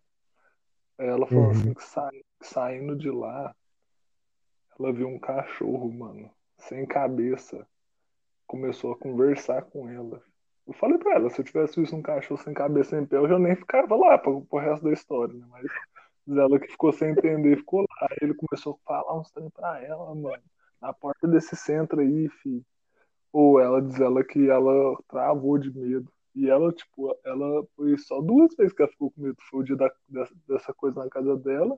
Ela 0.97 1.27
falou 1.27 1.51
assim 1.51 1.67
uhum, 1.67 1.73
que 1.73 1.83
sai, 1.83 2.21
saindo 2.41 2.95
de 2.95 3.11
lá, 3.11 3.55
ela 4.79 4.91
viu 4.91 5.07
um 5.07 5.19
cachorro, 5.19 5.91
mano, 5.91 6.29
sem 6.57 6.85
cabeça, 6.85 7.67
começou 8.47 8.93
a 8.93 8.97
conversar 8.97 9.63
com 9.63 9.87
ela. 9.89 10.21
Eu 10.67 10.73
falei 10.73 10.97
pra 10.97 11.15
ela, 11.15 11.29
se 11.29 11.39
eu 11.39 11.45
tivesse 11.45 11.79
visto 11.79 11.95
um 11.95 12.01
cachorro 12.01 12.41
sem 12.41 12.53
cabeça 12.53 12.99
em 12.99 13.05
pé, 13.05 13.17
eu 13.17 13.27
já 13.27 13.39
nem 13.39 13.55
ficava 13.55 13.95
lá 13.95 14.17
pro, 14.17 14.41
pro 14.41 14.59
resto 14.59 14.83
da 14.83 14.91
história, 14.91 15.33
né? 15.33 15.45
Mas 15.49 15.65
diz 16.25 16.37
ela 16.37 16.59
que 16.59 16.67
ficou 16.67 16.91
sem 16.91 17.11
entender, 17.11 17.57
ficou 17.57 17.81
lá. 17.81 18.07
Aí 18.11 18.17
ele 18.21 18.33
começou 18.33 18.73
a 18.73 18.85
falar 18.85 19.17
uns 19.17 19.31
trem 19.31 19.49
pra 19.49 19.81
ela, 19.81 20.13
mano. 20.13 20.43
Na 20.81 20.93
porta 20.93 21.27
desse 21.27 21.55
centro 21.55 22.01
aí, 22.01 22.27
fi. 22.27 22.61
Ou 23.31 23.59
ela 23.59 23.81
diz 23.81 23.99
ela 23.99 24.23
que 24.23 24.49
ela 24.49 24.97
travou 25.07 25.57
de 25.57 25.73
medo. 25.73 26.11
E 26.37 26.47
ela, 26.49 26.71
tipo, 26.71 27.17
ela 27.25 27.65
foi 27.75 27.97
só 27.97 28.21
duas 28.21 28.55
vezes 28.55 28.71
que 28.71 28.83
ela 28.83 28.91
ficou 28.91 29.09
com 29.09 29.21
medo. 29.21 29.37
Foi 29.49 29.61
o 29.61 29.63
dia 29.63 29.75
da, 29.75 29.91
dessa, 30.07 30.35
dessa 30.47 30.73
coisa 30.73 31.03
na 31.03 31.09
casa 31.09 31.35
dela 31.37 31.77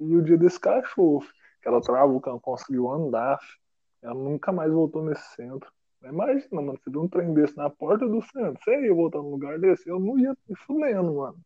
e 0.00 0.16
o 0.16 0.22
dia 0.22 0.38
desse 0.38 0.58
cachorro. 0.58 1.22
Que 1.60 1.68
ela 1.68 1.80
travou, 1.82 2.20
que 2.20 2.28
ela 2.28 2.36
não 2.36 2.40
conseguiu 2.40 2.90
andar. 2.90 3.38
Ela 4.02 4.14
nunca 4.14 4.50
mais 4.50 4.72
voltou 4.72 5.04
nesse 5.04 5.28
centro. 5.34 5.70
Imagina, 6.02 6.62
mano, 6.62 6.78
você 6.78 6.90
viu 6.90 7.02
um 7.02 7.08
trem 7.08 7.34
desse 7.34 7.56
na 7.56 7.68
porta 7.68 8.08
do 8.08 8.22
centro. 8.22 8.58
Você 8.64 8.80
ia 8.80 8.94
voltar 8.94 9.18
num 9.18 9.30
lugar 9.30 9.58
desse? 9.58 9.88
Eu 9.88 10.00
não 10.00 10.18
ia 10.18 10.34
me 10.48 10.56
fudendo, 10.56 11.14
mano. 11.14 11.38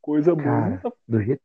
Coisa 0.00 0.34
boa, 0.34 0.44
cara, 0.44 0.78
tá 0.78 0.92
do 1.06 1.20
jeito 1.20 1.42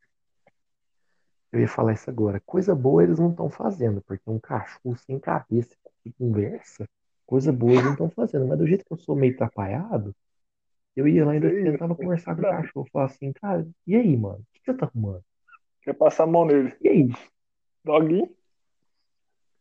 eu 1.52 1.62
ia 1.62 1.67
falar 1.67 1.93
isso 1.93 2.10
agora. 2.10 2.41
Coisa 2.46 2.76
boa 2.76 3.04
eles 3.04 3.20
não 3.20 3.32
estão 3.32 3.50
fazendo, 3.50 4.02
porque 4.02 4.30
um 4.30 4.39
cachorro 4.39 4.96
sem 4.98 5.20
cabeça 5.20 5.76
que 6.04 6.12
conversa, 6.13 6.88
coisa 7.27 7.53
boa 7.53 7.73
eles 7.73 7.83
não 7.83 7.91
estão 7.91 8.09
fazendo. 8.09 8.47
Mas 8.47 8.57
do 8.57 8.65
jeito 8.65 8.83
que 8.83 8.93
eu 8.93 8.97
sou 8.97 9.15
meio 9.15 9.35
atrapalhado, 9.35 10.15
eu 10.95 11.07
ia 11.07 11.23
lá 11.23 11.33
e 11.33 11.37
ainda 11.37 11.49
tentava 11.49 11.93
tem 11.93 12.05
conversar 12.05 12.35
com 12.35 12.41
o 12.41 12.45
cachorro. 12.45 12.89
Falar 12.91 13.05
assim, 13.05 13.31
cara, 13.33 13.67
e 13.85 13.95
aí, 13.95 14.17
mano? 14.17 14.39
O 14.39 14.53
que 14.53 14.61
você 14.65 14.73
tá 14.73 14.87
arrumando? 14.87 15.23
Quer 15.83 15.93
passar 15.93 16.23
a 16.23 16.27
mão 16.27 16.45
nele. 16.45 16.75
E 16.81 16.87
aí, 16.87 17.09
Doguinho? 17.83 18.29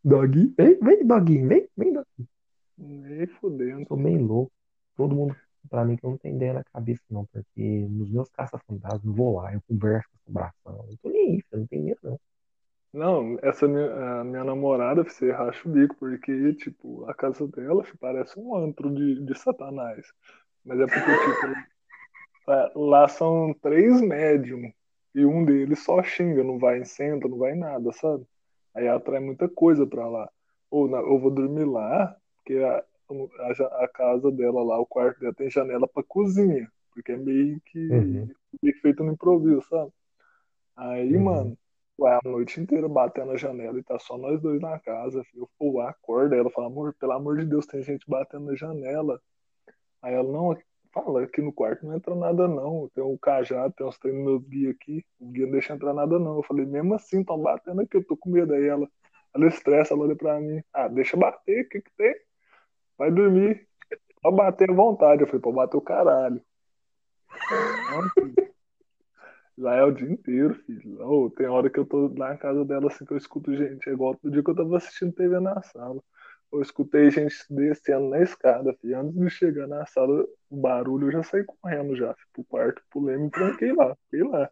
doggy? 0.03 0.55
Vem, 0.57 0.79
vem, 0.81 1.07
doguinho, 1.07 1.49
vem, 1.49 1.69
vem, 1.77 1.93
doggy. 1.93 2.29
Nem 2.79 3.27
fudendo. 3.27 3.87
Sou 3.87 3.97
meio 3.97 4.23
louco. 4.25 4.53
Todo 4.97 5.15
mundo, 5.15 5.37
pra 5.69 5.85
mim, 5.85 5.97
que 5.97 6.05
eu 6.05 6.11
não 6.11 6.19
tenho 6.19 6.37
ideia 6.37 6.55
na 6.55 6.65
cabeça, 6.65 7.03
não, 7.11 7.27
porque 7.27 7.87
nos 7.89 8.11
meus 8.11 8.29
caça-fantasmas, 8.31 9.05
eu 9.05 9.13
vou 9.13 9.37
lá, 9.37 9.53
eu 9.53 9.61
converso 9.69 10.09
com 10.09 10.17
o 10.17 10.21
assombração. 10.23 10.87
Eu 10.91 10.97
tô 11.03 11.09
nem 11.11 11.33
aí, 11.33 11.43
eu 11.53 11.59
não 11.59 11.67
tenho 11.67 11.85
medo, 11.85 11.99
não. 12.03 12.21
Não, 12.93 13.39
essa 13.43 13.69
minha, 13.69 14.21
a 14.21 14.25
minha 14.25 14.43
namorada, 14.45 15.05
você 15.05 15.31
racha 15.31 15.69
o 15.69 15.73
bico, 15.73 15.95
porque, 15.97 16.55
tipo, 16.55 17.05
a 17.09 17.15
casa 17.15 17.47
dela 17.49 17.85
fi, 17.85 17.97
parece 17.99 18.39
um 18.41 18.57
antro 18.57 18.93
de, 18.95 19.25
de 19.25 19.39
satanás. 19.39 20.07
Mas 20.65 20.81
é 20.81 20.87
porque, 20.87 21.17
tipo, 21.19 21.47
lá 22.47 22.71
lá 22.77 23.09
são 23.09 23.55
três 23.63 24.01
médiums 24.01 24.73
e 25.15 25.25
um 25.25 25.45
deles 25.45 25.83
só 25.85 26.03
xinga, 26.03 26.45
não 26.45 26.59
vai 26.59 26.79
em 26.81 26.85
centro, 26.85 27.29
não 27.29 27.39
vai 27.39 27.53
em 27.53 27.59
nada, 27.59 27.93
sabe? 27.93 28.27
Aí 28.75 28.89
atrai 28.89 29.21
muita 29.21 29.49
coisa 29.49 29.87
pra 29.87 30.09
lá. 30.09 30.31
Ou 30.71 30.89
na- 30.89 30.99
eu 31.01 31.19
vou 31.19 31.31
dormir 31.31 31.65
lá, 31.65 32.17
porque 32.37 32.55
a, 32.59 32.85
a, 33.41 33.85
a 33.85 33.89
casa 33.89 34.31
dela 34.33 34.63
lá, 34.65 34.79
o 34.79 34.87
quarto 34.87 35.21
dela 35.21 35.35
tem 35.35 35.51
janela 35.51 35.89
pra 35.89 36.03
cozinha, 36.03 36.71
porque 36.93 37.13
é 37.13 37.17
meio 37.17 37.61
que, 37.67 37.79
Uhum, 37.89 38.31
meio 38.63 38.75
que 38.75 38.81
feito 38.83 39.03
no 39.05 39.13
improviso, 39.13 39.63
sabe? 39.69 39.93
Aí, 40.77 41.17
uhum, 41.17 41.19
mano, 41.19 41.57
vai 41.99 42.15
a 42.15 42.21
noite 42.25 42.61
inteira 42.61 42.89
batendo 42.89 43.33
na 43.33 43.37
janela 43.37 43.79
e 43.79 43.83
tá 43.83 43.99
só 43.99 44.19
nós 44.19 44.41
dois 44.41 44.61
na 44.61 44.79
casa. 44.79 45.23
Eu 45.35 45.49
pô, 45.59 45.81
acorda. 45.81 46.37
Ela 46.37 46.51
fala, 46.51 46.67
amor, 46.67 46.95
pelo 46.99 47.13
amor 47.13 47.39
de 47.39 47.47
Deus, 47.47 47.67
tem 47.67 47.83
gente 47.83 48.05
batendo 48.09 48.47
na 48.47 48.55
janela. 48.55 49.21
Aí 50.03 50.15
ela, 50.15 50.31
não, 50.31 50.57
fala, 50.93 51.25
aqui 51.25 51.41
no 51.41 51.53
quarto 51.53 51.87
não 51.87 51.97
entra 51.97 52.15
nada 52.15 52.47
não. 52.47 52.89
Tem 52.95 53.03
um 53.03 53.17
cajado, 53.17 53.75
tem 53.75 53.87
uns 53.87 53.99
treinos 53.99 54.25
meus 54.25 54.43
guia 54.45 54.71
aqui. 54.71 55.05
O 55.19 55.31
guia 55.31 55.47
não 55.47 55.53
deixa 55.53 55.75
entrar 55.75 55.95
nada 55.95 56.19
não. 56.19 56.37
Eu 56.37 56.43
falei, 56.43 56.67
mesmo 56.67 56.95
assim, 56.95 57.25
tão 57.25 57.39
batendo 57.41 57.81
aqui, 57.83 57.97
eu 57.97 58.05
tô 58.05 58.17
com 58.17 58.31
medo. 58.31 58.55
Aí 58.55 58.67
ela, 58.67 58.89
ela 59.35 59.47
estressa, 59.47 59.95
ela 59.95 60.05
olha 60.05 60.17
pra 60.17 60.41
mim. 60.41 60.63
Ah, 60.73 60.89
deixa 60.89 61.17
bater, 61.17 61.65
o 61.65 61.69
que 61.69 61.81
que 61.81 61.91
tem? 61.97 62.15
Vai 62.99 63.11
dormir. 63.11 63.67
Pode 64.23 64.37
bater 64.37 64.71
à 64.71 64.75
vontade. 64.75 65.23
Eu 65.23 65.27
falei, 65.27 65.41
pode 65.41 65.57
bater 65.57 65.77
o 65.77 65.81
caralho. 65.81 66.43
Não, 68.37 68.46
Lá 69.59 69.75
é 69.77 69.85
o 69.85 69.91
dia 69.91 70.11
inteiro, 70.11 70.55
filho. 70.67 71.01
Ô, 71.07 71.31
tem 71.31 71.47
hora 71.47 71.71
que 71.71 71.79
eu 71.79 71.87
tô 71.87 72.09
lá 72.17 72.31
na 72.31 72.37
casa 72.37 72.65
dela 72.65 72.89
assim 72.89 73.05
que 73.05 73.13
eu 73.13 73.17
escuto 73.17 73.55
gente. 73.57 73.89
É 73.89 73.93
igual 73.93 74.15
do 74.23 74.31
dia 74.31 74.43
que 74.43 74.51
eu 74.51 74.55
tava 74.55 74.77
assistindo 74.77 75.13
TV 75.13 75.41
na 75.41 75.63
sala. 75.63 76.03
Eu 76.53 76.63
escutei 76.63 77.11
gente 77.11 77.35
descendo 77.51 78.09
na 78.11 78.21
escada, 78.23 78.75
filho. 78.81 78.99
Antes 79.01 79.15
de 79.19 79.31
chegar 79.31 79.67
na 79.67 79.85
sala, 79.87 80.25
o 80.51 80.57
barulho 80.57 81.09
eu 81.09 81.13
já 81.13 81.23
saí 81.23 81.45
correndo 81.45 81.97
já, 81.97 82.15
filho, 82.15 82.29
pro 82.35 82.45
quarto, 82.45 82.83
pulei, 82.91 83.17
me 83.17 83.31
tranquei 83.31 83.73
lá, 83.73 83.97
fiquei 84.11 84.23
lá. 84.29 84.51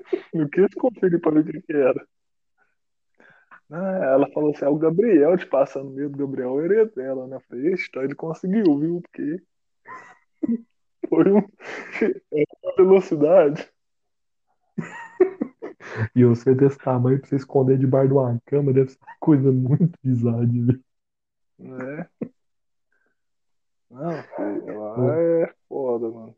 Não 0.34 0.48
quis 0.48 0.68
conferir 0.74 1.20
pra 1.20 1.30
ver 1.40 1.56
o 1.56 1.62
que 1.62 1.72
era. 1.72 2.06
Ah, 3.70 3.98
ela 4.14 4.30
falou 4.32 4.50
assim: 4.52 4.64
é 4.64 4.68
o 4.68 4.76
Gabriel 4.78 5.36
te 5.36 5.46
passando 5.46 5.90
medo, 5.90 6.16
Gabriel 6.16 6.50
é 6.50 6.52
o 6.52 6.60
herdeiro 6.64 6.94
dela, 6.94 7.26
né? 7.26 7.36
Eu 7.36 7.40
falei, 7.40 7.72
"Ixi, 7.72 7.86
então 7.88 8.02
ele 8.04 8.14
conseguiu, 8.14 8.78
viu? 8.78 9.00
Porque 9.02 9.42
foi 11.08 11.30
um... 11.32 11.42
velocidade. 12.84 13.68
E 16.14 16.24
você 16.24 16.54
desse 16.54 16.78
tamanho 16.78 17.18
pra 17.18 17.28
você 17.28 17.36
esconder 17.36 17.76
debaixo 17.76 18.08
de 18.08 18.14
uma 18.14 18.40
cama 18.46 18.72
deve 18.72 18.90
ser 18.90 18.98
uma 19.02 19.14
coisa 19.20 19.50
muito 19.52 19.98
bizarra 20.02 20.46
de 20.46 20.60
ver. 20.62 20.80
Né? 21.58 22.06
Não, 23.90 24.10
filho, 24.22 24.80
lá 24.80 25.14
é 25.18 25.52
foda, 25.68 26.08
mano. 26.08 26.34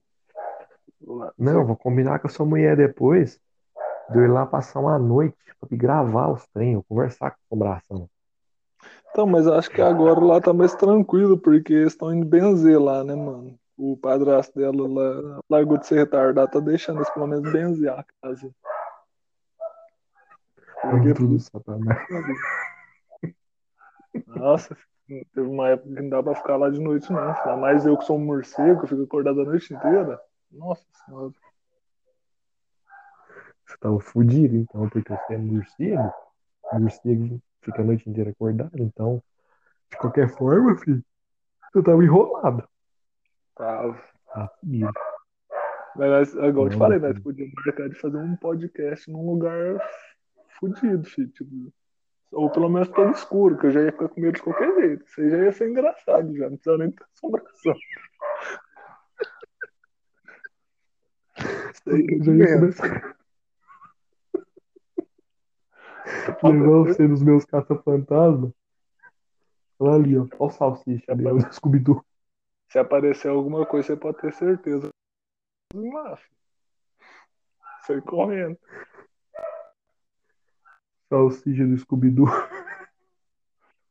Lá- 1.07 1.33
Não, 1.39 1.65
vou 1.67 1.77
combinar 1.77 2.19
com 2.19 2.27
a 2.27 2.31
sua 2.31 2.47
mulher 2.47 2.77
depois 2.77 3.41
de 4.11 4.19
eu 4.19 4.25
ir 4.25 4.29
lá 4.29 4.45
passar 4.47 4.81
uma 4.81 4.99
noite 4.99 5.37
pra 5.61 5.69
me 5.71 5.77
gravar 5.77 6.33
os 6.33 6.45
eu 6.57 6.83
conversar 6.89 7.31
com 7.31 7.37
a 7.37 7.45
assombração. 7.47 8.11
Então, 9.11 9.27
mas 9.27 9.47
acho 9.47 9.71
que 9.71 9.81
agora 9.81 10.19
lá 10.21 10.41
tá 10.41 10.53
mais 10.53 10.75
tranquilo, 10.75 11.39
porque 11.39 11.73
eles 11.73 11.93
estão 11.93 12.13
indo 12.13 12.27
benzer 12.27 12.81
lá, 12.81 13.05
né, 13.05 13.15
mano? 13.15 13.57
O 13.77 13.97
padrasto 13.97 14.59
dela 14.59 14.89
lá, 14.89 15.41
largou 15.51 15.77
de 15.79 15.87
ser 15.87 15.97
retardado, 15.97 16.51
tá 16.51 16.61
deixando 16.61 16.99
eles 16.99 17.11
pelo 17.11 17.27
menos 17.27 17.53
benzer 17.53 17.93
a 17.93 18.05
casa. 18.23 18.55
Porque, 20.81 21.09
Anjo 21.11 21.29
do 21.29 21.41
Satanás. 21.41 21.99
nossa, 24.27 24.77
teve 25.07 25.49
uma 25.49 25.71
época 25.71 25.95
que 25.95 26.03
não 26.03 26.09
dá 26.11 26.23
pra 26.23 26.35
ficar 26.35 26.57
lá 26.57 26.71
de 26.71 26.81
noite, 26.81 27.13
não. 27.13 27.21
Ainda 27.21 27.57
mais 27.57 27.87
eu 27.87 27.97
que 27.97 28.05
sou 28.05 28.17
um 28.17 28.25
morcego, 28.25 28.83
que 28.83 28.89
fico 28.89 29.03
acordado 29.03 29.41
a 29.41 29.45
noite 29.45 29.75
inteira. 29.75 30.21
Nossa 30.53 30.85
senhora. 31.05 31.33
Você 33.67 33.77
tava 33.79 33.99
fudido, 33.99 34.57
então, 34.57 34.89
porque 34.89 35.09
você 35.13 35.35
é 35.35 35.39
morcego. 35.39 36.13
Morcego 36.73 37.41
fica 37.63 37.81
a 37.81 37.85
noite 37.85 38.09
inteira 38.09 38.31
acordado, 38.31 38.71
então, 38.75 39.23
de 39.91 39.97
qualquer 39.97 40.29
forma, 40.29 40.77
filho, 40.77 41.03
você 41.73 41.83
tava 41.83 42.05
enrolado. 42.05 42.69
Tava. 43.57 44.01
Fudido. 44.61 44.93
Mas, 45.97 46.35
igual 46.35 46.67
eu 46.67 46.71
te 46.71 46.77
falei, 46.77 46.99
nós 46.99 47.19
podíamos 47.21 47.55
marcar 47.65 47.89
de 47.89 47.95
fazer 47.95 48.17
um 48.17 48.37
podcast 48.37 49.09
num 49.11 49.31
lugar 49.31 49.79
fudido, 50.59 51.05
filho. 51.05 51.29
Tipo, 51.29 51.73
ou 52.33 52.51
pelo 52.51 52.69
menos 52.69 52.89
todo 52.89 53.13
escuro, 53.13 53.57
que 53.57 53.67
eu 53.67 53.71
já 53.71 53.81
ia 53.83 53.93
ficar 53.93 54.09
com 54.09 54.21
medo 54.21 54.35
de 54.35 54.43
qualquer 54.43 54.75
jeito. 54.75 55.05
Isso 55.07 55.21
aí 55.21 55.31
já 55.31 55.39
ia 55.39 55.53
ser 55.53 55.71
engraçado, 55.71 56.37
já. 56.37 56.51
Não 56.51 56.57
precisava 56.57 56.79
nem 56.79 56.91
ter 56.91 57.05
assombração. 57.15 57.75
Isso 61.73 61.91
aí 61.91 62.07
Eu 62.11 62.25
já 62.25 62.33
ia 62.33 62.59
começar 62.59 63.15
a 66.43 66.49
levar 66.49 66.79
você 66.79 67.07
nos 67.07 67.23
meus 67.23 67.45
caça-fantasma. 67.45 68.53
Olha 69.79 69.95
ali, 69.95 70.19
ó. 70.19 70.23
Olha 70.23 70.31
o 70.39 70.51
salsicha 70.51 71.13
ali, 71.13 71.27
ó, 71.27 71.35
do 71.35 71.55
Scooby-Doo. 71.55 72.05
Se 72.75 72.79
aparecer 72.81 73.29
alguma 73.29 73.65
coisa, 73.65 73.87
você 73.87 73.97
pode 73.97 74.19
ter 74.19 74.33
certeza. 74.33 74.89
Sai 77.87 78.01
correndo. 78.01 78.59
Salsicha 81.09 81.65
do 81.69 81.79
Scooby-Doo. 81.79 82.27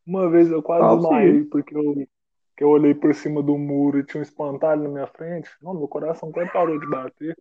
Uma 0.06 0.30
vez 0.30 0.52
eu 0.52 0.62
quase 0.62 0.98
desmaiei 0.98 1.46
porque 1.46 1.74
eu, 1.74 1.96
que 2.58 2.64
eu 2.66 2.68
olhei 2.68 2.94
por 2.94 3.16
cima 3.16 3.42
do 3.42 3.58
muro 3.58 4.00
e 4.00 4.06
tinha 4.06 4.20
um 4.20 4.22
espantalho 4.22 4.84
na 4.84 4.90
minha 4.90 5.08
frente. 5.08 5.50
Não, 5.62 5.74
meu 5.74 5.88
coração 5.88 6.30
quase 6.30 6.52
parou 6.52 6.78
de 6.78 6.90
bater. 6.90 7.38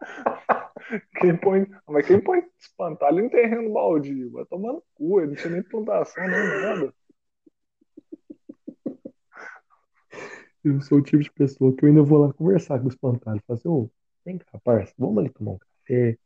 Quem 1.18 1.34
põe, 1.34 1.66
mas 1.88 2.06
quem 2.06 2.20
põe 2.20 2.44
espantalho 2.58 3.20
em 3.20 3.28
terreno 3.30 3.72
baldio? 3.72 4.32
Vai 4.32 4.44
tomando 4.44 4.82
cu, 4.94 5.18
ele 5.18 5.28
não 5.28 5.36
tinha 5.36 5.52
nem 5.54 5.62
plantação 5.62 6.22
nem 6.26 6.62
nada. 6.62 6.94
Eu 10.62 10.80
sou 10.82 10.98
o 10.98 11.02
tipo 11.02 11.22
de 11.22 11.30
pessoa 11.32 11.74
que 11.74 11.84
eu 11.84 11.88
ainda 11.88 12.02
vou 12.02 12.18
lá 12.26 12.32
conversar 12.32 12.78
com 12.78 12.86
o 12.86 12.88
espantalho. 12.88 13.42
Falar 13.46 13.58
assim, 13.58 13.68
ô, 13.68 13.90
vem 14.24 14.38
cá, 14.38 14.58
parça, 14.62 14.94
vamos 14.98 15.18
ali 15.18 15.30
tomar 15.30 15.52
um 15.52 15.58
café. 15.58 16.18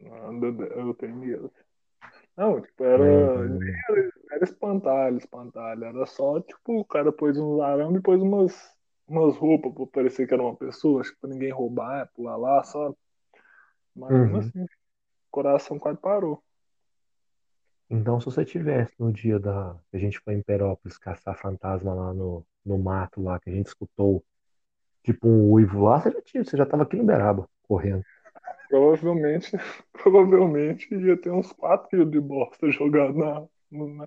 Não, 0.00 0.44
Eu 0.76 0.94
tenho 0.94 1.16
medo. 1.16 1.50
Não, 2.36 2.60
tipo, 2.60 2.84
era, 2.84 2.98
Não, 2.98 3.58
era 4.30 4.44
espantalho, 4.44 5.18
espantalho. 5.18 5.84
Era 5.84 6.06
só, 6.06 6.40
tipo, 6.40 6.80
o 6.80 6.84
cara 6.84 7.10
pôs 7.12 7.36
um 7.38 7.60
arame 7.62 7.98
e 7.98 8.02
pôs 8.02 8.20
umas, 8.22 8.72
umas 9.08 9.36
roupas 9.36 9.72
pra 9.74 9.86
parecer 9.86 10.26
que 10.26 10.34
era 10.34 10.42
uma 10.42 10.54
pessoa, 10.54 11.00
acho 11.00 11.12
que 11.12 11.20
pra 11.20 11.30
ninguém 11.30 11.50
roubar, 11.50 12.10
pular 12.14 12.36
lá, 12.36 12.62
sabe? 12.62 12.94
Mas 13.94 14.12
Uhum. 14.12 14.38
assim, 14.38 14.62
o 14.64 14.68
coração 15.30 15.78
quase 15.78 15.98
parou. 16.00 16.42
Então, 17.90 18.20
se 18.20 18.26
você 18.26 18.44
tivesse 18.44 18.92
no 18.98 19.10
dia 19.10 19.38
da 19.38 19.74
que 19.90 19.96
a 19.96 20.00
gente 20.00 20.18
foi 20.20 20.34
em 20.34 20.42
Perópolis 20.42 20.98
caçar 20.98 21.38
fantasma 21.38 21.94
lá 21.94 22.12
no, 22.12 22.44
no 22.64 22.78
mato 22.78 23.22
lá, 23.22 23.40
que 23.40 23.48
a 23.48 23.52
gente 23.52 23.68
escutou 23.68 24.22
tipo 25.02 25.26
um 25.26 25.50
uivo 25.52 25.84
lá, 25.84 26.00
você 26.00 26.10
já 26.10 26.22
tinha, 26.22 26.44
você 26.44 26.56
já 26.56 26.66
tava 26.66 26.82
aqui 26.82 26.96
no 26.96 27.04
Beraba, 27.04 27.48
correndo. 27.62 28.04
Provavelmente, 28.68 29.52
provavelmente 29.92 30.94
ia 30.94 31.16
ter 31.16 31.30
uns 31.30 31.50
4 31.52 31.88
quilos 31.88 32.10
de 32.10 32.20
bosta 32.20 32.70
jogado 32.70 33.16
na, 33.16 33.46
na, 33.70 34.06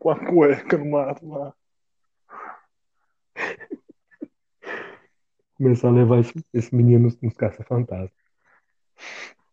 com 0.00 0.10
a 0.10 0.18
cueca 0.18 0.76
no 0.76 0.90
mato 0.90 1.28
lá. 1.28 1.54
Começar 5.54 5.88
a 5.88 5.92
levar 5.92 6.18
esse, 6.18 6.44
esse 6.52 6.74
menino 6.74 7.04
nos, 7.04 7.20
nos 7.20 7.34
caça-fantasma. 7.34 8.10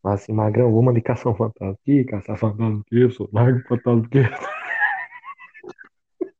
Mas 0.04 0.22
assim, 0.22 0.32
Magrão, 0.32 0.74
vamos 0.74 0.90
ali 0.90 1.02
caçar 1.02 1.32
um 1.32 1.36
fantasma. 1.36 1.78
Ih, 1.86 2.06
caçar 2.06 2.38
fantasma 2.38 2.84
quê? 2.88 3.04
Eu 3.04 3.12
sou 3.12 3.30
largo 3.34 3.60
fantasma 3.68 4.08
quê? 4.10 4.24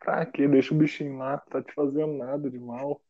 Pra 0.00 0.26
quê? 0.26 0.48
Deixa 0.48 0.74
o 0.74 0.78
bichinho 0.78 1.18
lá, 1.18 1.38
tá 1.38 1.62
te 1.62 1.72
fazendo 1.74 2.14
nada 2.14 2.50
de 2.50 2.58
mal. 2.58 3.00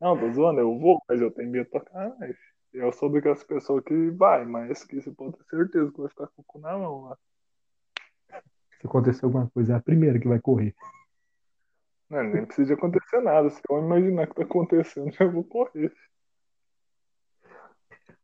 Não, 0.00 0.18
tô 0.18 0.30
zoando, 0.32 0.60
eu 0.60 0.78
vou, 0.78 1.02
mas 1.08 1.20
eu 1.20 1.30
tenho 1.30 1.50
medo 1.50 1.68
pra 1.68 1.80
caralho. 1.80 2.36
Eu 2.72 2.92
sou 2.92 3.10
daquelas 3.10 3.42
pessoas 3.42 3.82
que 3.84 4.10
vai, 4.10 4.44
mas 4.44 4.84
que 4.84 5.00
você 5.00 5.10
pode 5.10 5.36
ter 5.36 5.44
certeza 5.44 5.90
que 5.90 6.00
vai 6.00 6.08
ficar 6.08 6.26
com 6.28 6.42
o 6.42 6.44
cu 6.44 6.58
na 6.58 6.78
mão 6.78 7.02
lá. 7.02 7.18
Se 8.80 8.86
acontecer 8.86 9.24
alguma 9.24 9.50
coisa, 9.50 9.74
é 9.74 9.76
a 9.76 9.80
primeira 9.80 10.18
que 10.18 10.28
vai 10.28 10.38
correr. 10.38 10.74
Não, 12.08 12.22
nem 12.22 12.44
precisa 12.44 12.68
de 12.68 12.74
acontecer 12.74 13.20
nada. 13.20 13.50
Se 13.50 13.60
eu 13.68 13.78
imaginar 13.78 14.26
que 14.26 14.34
tá 14.34 14.42
acontecendo, 14.42 15.12
eu 15.20 15.32
vou 15.32 15.44
correr. 15.44 15.92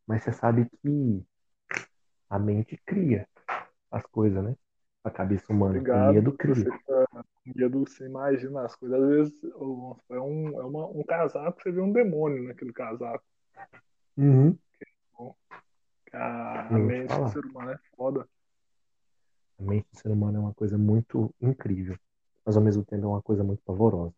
Mas 0.06 0.22
você 0.22 0.32
sabe 0.32 0.68
que 0.82 1.26
a 2.30 2.38
mente 2.38 2.76
cria 2.84 3.28
as 3.90 4.04
coisas, 4.06 4.42
né? 4.42 4.56
A 5.02 5.10
cabeça 5.10 5.52
humana. 5.52 5.74
O 5.74 5.76
Obrigado. 5.78 6.14
medo 6.14 6.30
Você 6.30 6.36
cria. 6.36 6.54
fica 6.54 7.06
com 7.10 7.22
medo, 7.54 7.80
você 7.80 8.06
imagina 8.06 8.62
as 8.64 8.74
coisas. 8.76 9.00
Às 9.00 9.08
vezes 9.08 9.44
é, 9.44 10.20
um, 10.20 10.60
é 10.60 10.64
uma, 10.64 10.86
um 10.86 11.02
casaco, 11.04 11.60
você 11.62 11.70
vê 11.70 11.80
um 11.80 11.92
demônio 11.92 12.44
naquele 12.44 12.72
casaco. 12.72 13.24
Uhum. 14.16 14.56
A, 16.12 16.74
a 16.74 16.78
mente 16.78 17.14
do 17.14 17.28
ser 17.28 17.44
humano 17.44 17.70
é 17.72 17.78
foda. 17.96 18.28
A 19.58 19.62
mente 19.62 19.86
do 19.92 19.98
ser 19.98 20.10
humano 20.10 20.38
é 20.38 20.40
uma 20.40 20.54
coisa 20.54 20.78
muito 20.78 21.34
incrível, 21.40 21.98
mas 22.44 22.56
ao 22.56 22.62
mesmo 22.62 22.84
tempo 22.84 23.04
é 23.04 23.08
uma 23.08 23.22
coisa 23.22 23.44
muito 23.44 23.62
pavorosa. 23.64 24.14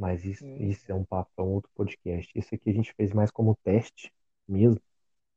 Mas 0.00 0.24
isso, 0.24 0.42
Hum. 0.46 0.70
isso 0.70 0.90
é 0.90 0.94
um 0.94 1.04
papo 1.04 1.30
para 1.36 1.44
um 1.44 1.48
outro 1.48 1.70
podcast. 1.74 2.32
Esse 2.34 2.54
aqui 2.54 2.70
a 2.70 2.72
gente 2.72 2.94
fez 2.94 3.12
mais 3.12 3.30
como 3.30 3.54
teste 3.62 4.10
mesmo. 4.48 4.80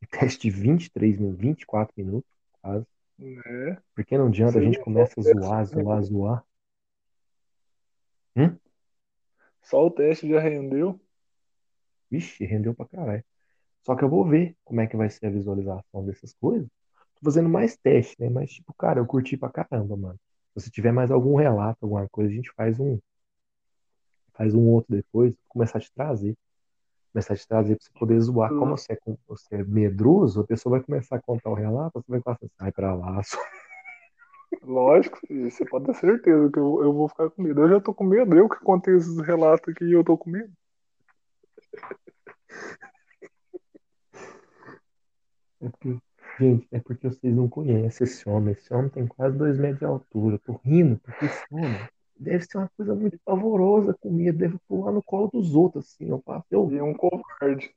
Teste 0.10 0.50
de 0.50 0.56
23 0.56 1.20
minutos, 1.20 1.40
24 1.42 1.94
minutos, 1.98 2.30
quase. 2.62 2.86
Né? 3.20 3.78
Porque 3.94 4.18
não 4.18 4.28
adianta, 4.28 4.58
a 4.58 4.62
Sim, 4.62 4.72
gente 4.72 4.80
começa 4.80 5.20
a 5.20 5.24
zoar, 5.24 5.66
zoar, 5.66 6.02
zoar. 6.04 6.46
Só 9.62 9.86
o 9.86 9.92
teste 9.92 10.30
já 10.30 10.40
rendeu. 10.40 11.00
Vixe, 12.10 12.46
rendeu 12.46 12.74
pra 12.74 12.86
caralho. 12.86 13.24
Só 13.86 13.96
que 13.96 14.04
eu 14.04 14.10
vou 14.10 14.26
ver 14.26 14.56
como 14.64 14.82
é 14.82 14.88
que 14.88 14.96
vai 14.96 15.10
ser 15.10 15.28
a 15.28 15.30
visualização 15.30 16.06
dessas 16.06 16.34
coisas. 16.34 16.68
Tô 17.16 17.26
fazendo 17.26 17.50
mais 17.50 17.76
teste, 17.76 18.16
né? 18.20 18.30
Mas, 18.30 18.52
tipo, 18.52 18.74
cara, 18.76 19.00
eu 19.00 19.06
curti 19.06 19.36
pra 19.36 19.50
caramba, 19.50 19.98
mano. 19.98 20.20
Se 20.54 20.62
você 20.62 20.70
tiver 20.70 20.92
mais 20.94 21.12
algum 21.12 21.36
relato, 21.36 21.80
alguma 21.82 22.08
coisa, 22.10 22.32
a 22.32 22.36
gente 22.36 22.52
faz 22.56 22.80
um. 22.80 22.98
Faz 24.34 24.54
um 24.54 24.68
outro 24.68 24.96
depois, 24.96 25.34
começar 25.48 25.78
a 25.78 25.82
te 25.82 25.92
trazer. 25.92 26.36
Começar 27.12 27.34
a 27.34 27.38
te 27.38 27.48
trazer 27.48 27.76
pra 27.76 27.86
você 27.86 28.00
poder 28.00 28.20
zoar. 28.20 28.52
Hum. 28.52 28.60
Como 28.60 28.78
você 28.78 28.94
é, 28.94 28.98
você 29.28 29.56
é 29.56 29.64
medroso, 29.64 30.42
a 30.42 30.44
pessoa 30.44 30.78
vai 30.78 30.86
começar 30.86 31.18
a 31.18 31.22
contar 31.22 31.50
o 31.50 31.54
relato, 31.54 32.02
você 32.02 32.12
vai 32.12 32.22
falar 32.22 32.38
assim, 32.38 32.50
sai 32.58 32.72
pra 32.72 32.96
lá. 32.96 33.22
só. 33.24 33.38
Lógico, 34.64 35.20
você 35.30 35.66
pode 35.66 35.86
ter 35.86 35.96
certeza 35.96 36.50
que 36.50 36.60
eu, 36.60 36.84
eu 36.84 36.94
vou 36.94 37.08
ficar 37.10 37.30
com 37.30 37.42
medo. 37.42 37.62
Eu 37.62 37.70
já 37.70 37.80
tô 37.80 37.94
com 37.94 38.04
medo, 38.04 38.36
eu 38.36 38.48
que 38.48 38.60
contei 38.60 38.96
esses 38.96 39.18
relatos 39.20 39.68
aqui 39.70 39.86
e 39.86 39.94
eu 39.94 40.04
tô 40.04 40.18
com 40.18 40.30
medo. 40.30 40.52
É 45.62 45.70
porque, 45.70 45.98
gente, 46.40 46.68
é 46.72 46.80
porque 46.80 47.08
vocês 47.08 47.34
não 47.34 47.48
conhecem 47.48 48.06
esse 48.06 48.28
homem. 48.28 48.54
Esse 48.54 48.74
homem 48.74 48.90
tem 48.90 49.08
quase 49.08 49.38
dois 49.38 49.58
metros 49.58 49.80
de 49.80 49.86
altura. 49.86 50.36
Eu 50.36 50.40
tô 50.40 50.60
rindo, 50.64 51.00
porque 51.00 51.26
esse 51.26 51.46
homem 51.52 51.90
deve 52.24 52.46
ser 52.46 52.58
uma 52.58 52.70
coisa 52.76 52.96
muito 52.96 53.20
pavorosa 53.26 53.96
com 54.00 54.12
medo. 54.12 54.38
Deve 54.38 54.58
pular 54.68 54.92
no 54.92 55.04
colo 55.04 55.30
dos 55.32 55.56
outros, 55.56 55.86
assim. 55.86 56.10
Eu 56.10 56.22
faço, 56.26 56.46
eu, 56.52 56.72
E 56.72 56.82
um 56.82 56.94
covarde. 56.94 57.74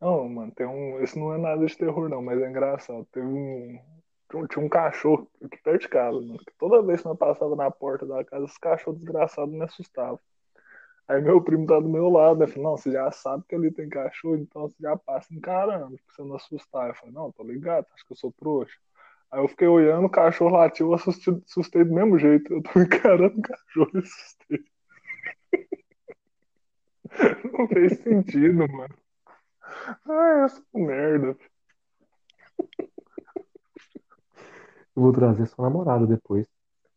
Não, 0.00 0.28
mano, 0.28 0.52
tem 0.52 0.66
um. 0.66 1.00
Esse 1.00 1.18
não 1.18 1.34
é 1.34 1.38
nada 1.38 1.64
de 1.64 1.76
terror, 1.76 2.08
não, 2.08 2.22
mas 2.22 2.40
é 2.40 2.48
engraçado. 2.48 3.06
Teve 3.12 3.26
um. 3.26 3.78
tinha, 4.48 4.64
um 4.64 4.68
cachorro 4.68 5.28
aqui 5.42 5.58
perto 5.62 5.82
de 5.82 5.88
casa, 5.88 6.18
mano. 6.20 6.38
que 6.38 6.52
Toda 6.58 6.82
vez 6.82 7.00
que 7.02 7.08
nós 7.08 7.18
passava 7.18 7.56
na 7.56 7.70
porta 7.70 8.06
da 8.06 8.24
casa, 8.24 8.44
os 8.44 8.58
cachorros 8.58 9.00
desgraçados 9.00 9.54
me 9.54 9.62
assustavam. 9.62 10.20
Aí 11.08 11.20
meu 11.22 11.40
primo 11.40 11.66
tá 11.66 11.78
do 11.78 11.88
meu 11.88 12.08
lado, 12.08 12.40
né? 12.40 12.46
Falei, 12.48 12.64
não, 12.64 12.76
você 12.76 12.90
já 12.90 13.10
sabe 13.12 13.44
que 13.48 13.54
ali 13.54 13.70
tem 13.70 13.88
cachorro, 13.88 14.36
então 14.36 14.62
você 14.62 14.76
já 14.80 14.96
passa 14.96 15.32
encarando, 15.32 15.96
pra 15.96 16.14
você 16.14 16.22
não 16.22 16.34
assustar. 16.34 16.88
Eu 16.88 16.94
falei, 16.96 17.14
não, 17.14 17.30
tô 17.30 17.44
ligado, 17.44 17.86
acho 17.94 18.04
que 18.04 18.12
eu 18.12 18.16
sou 18.16 18.32
trouxa. 18.32 18.76
Aí 19.36 19.42
eu 19.42 19.48
fiquei 19.48 19.68
olhando, 19.68 20.06
o 20.06 20.10
cachorro 20.10 20.56
latiu, 20.56 20.86
eu 20.88 20.94
assustei, 20.94 21.34
assustei 21.46 21.84
do 21.84 21.92
mesmo 21.92 22.18
jeito. 22.18 22.50
Eu 22.54 22.62
tô 22.62 22.70
encarando 22.80 23.38
o 23.38 23.42
cachorro 23.42 23.90
e 23.92 23.98
assustei. 23.98 24.64
Não 27.52 27.68
fez 27.68 27.98
sentido, 28.00 28.66
mano. 28.66 28.94
Ah, 30.06 30.46
um 30.72 30.86
merda. 30.86 31.36
Eu 34.96 35.02
vou 35.02 35.12
trazer 35.12 35.44
sua 35.48 35.68
namorada 35.68 36.06
depois. 36.06 36.46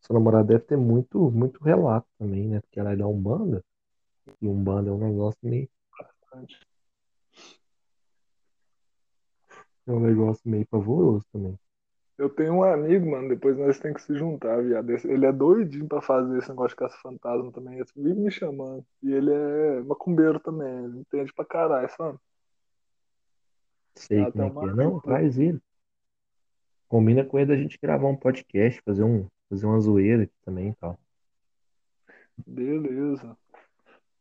Sua 0.00 0.14
namorada 0.14 0.44
deve 0.44 0.64
ter 0.64 0.78
muito, 0.78 1.30
muito 1.30 1.62
relato 1.62 2.08
também, 2.18 2.48
né? 2.48 2.60
Porque 2.62 2.80
ela 2.80 2.92
é 2.92 2.96
da 2.96 3.06
Umbanda. 3.06 3.62
E 4.40 4.48
Umbanda 4.48 4.88
é 4.88 4.92
um 4.94 4.98
negócio 4.98 5.38
meio, 5.42 5.68
é 9.86 9.92
um 9.92 10.00
negócio 10.00 10.48
meio 10.48 10.66
pavoroso 10.66 11.22
também. 11.30 11.58
Eu 12.20 12.28
tenho 12.28 12.52
um 12.52 12.62
amigo, 12.62 13.10
mano, 13.10 13.30
depois 13.30 13.56
nós 13.56 13.78
temos 13.78 14.02
que 14.02 14.12
se 14.12 14.18
juntar, 14.18 14.62
viado. 14.62 14.90
Ele 14.90 15.24
é 15.24 15.32
doidinho 15.32 15.88
pra 15.88 16.02
fazer 16.02 16.36
esse 16.36 16.50
negócio 16.50 16.76
de 16.76 16.76
caça-fantasma 16.76 17.50
também. 17.50 17.76
Ele 17.76 17.86
vive 17.96 18.20
me 18.20 18.30
chamando. 18.30 18.84
E 19.02 19.10
ele 19.10 19.32
é 19.32 19.80
macumbeiro 19.80 20.38
também, 20.38 20.84
ele 20.84 20.98
entende 20.98 21.32
pra 21.32 21.46
caralho, 21.46 21.88
sabe? 21.96 22.18
Sei 23.94 24.18
como 24.18 24.28
até 24.28 24.46
é 24.46 24.50
que 24.50 24.56
uma 24.58 24.70
é. 24.70 24.74
Não, 24.74 25.00
traz 25.00 25.38
ele. 25.38 25.58
Combina 26.88 27.24
com 27.24 27.38
ele 27.38 27.48
da 27.48 27.56
gente 27.56 27.78
gravar 27.80 28.08
um 28.08 28.16
podcast, 28.16 28.82
fazer 28.82 29.02
um, 29.02 29.26
fazer 29.48 29.64
uma 29.64 29.80
zoeira 29.80 30.24
aqui 30.24 30.34
também 30.44 30.68
e 30.68 30.74
tal. 30.74 31.00
Beleza. 32.46 33.34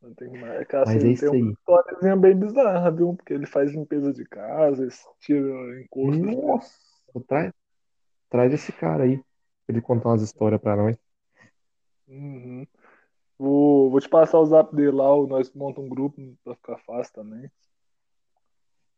Não 0.02 0.14
tem 0.14 0.30
mais. 0.40 0.62
É 0.62 0.64
que 0.64 0.76
assim, 0.78 0.94
Mas 0.94 1.04
é 1.04 1.08
isso 1.10 1.30
tem 1.32 1.42
uma 1.42 1.50
aí. 1.50 1.54
historiazinha 1.54 2.16
bem 2.16 2.40
bizarra, 2.40 2.92
viu? 2.92 3.14
Porque 3.14 3.34
ele 3.34 3.46
faz 3.46 3.74
limpeza 3.74 4.14
de 4.14 4.24
casa, 4.24 4.88
tira 5.20 5.82
encosto 5.82 6.22
de 6.22 6.36
Nossa, 6.38 6.72
traz, 7.28 7.52
traz 8.30 8.54
esse 8.54 8.72
cara 8.72 9.04
aí. 9.04 9.18
Pra 9.66 9.76
ele 9.76 9.82
contar 9.82 10.10
umas 10.10 10.22
histórias 10.22 10.62
pra 10.62 10.76
nós. 10.76 10.98
Uhum. 12.08 12.66
Vou, 13.38 13.90
vou 13.90 14.02
te 14.02 14.10
passar 14.10 14.40
o 14.40 14.46
zap 14.46 14.76
dele 14.76 14.92
lá, 14.92 15.06
nós 15.28 15.52
montamos 15.54 15.90
um 15.90 15.94
grupo 15.94 16.22
pra 16.44 16.56
ficar 16.56 16.78
fácil 16.80 17.14
também. 17.14 17.50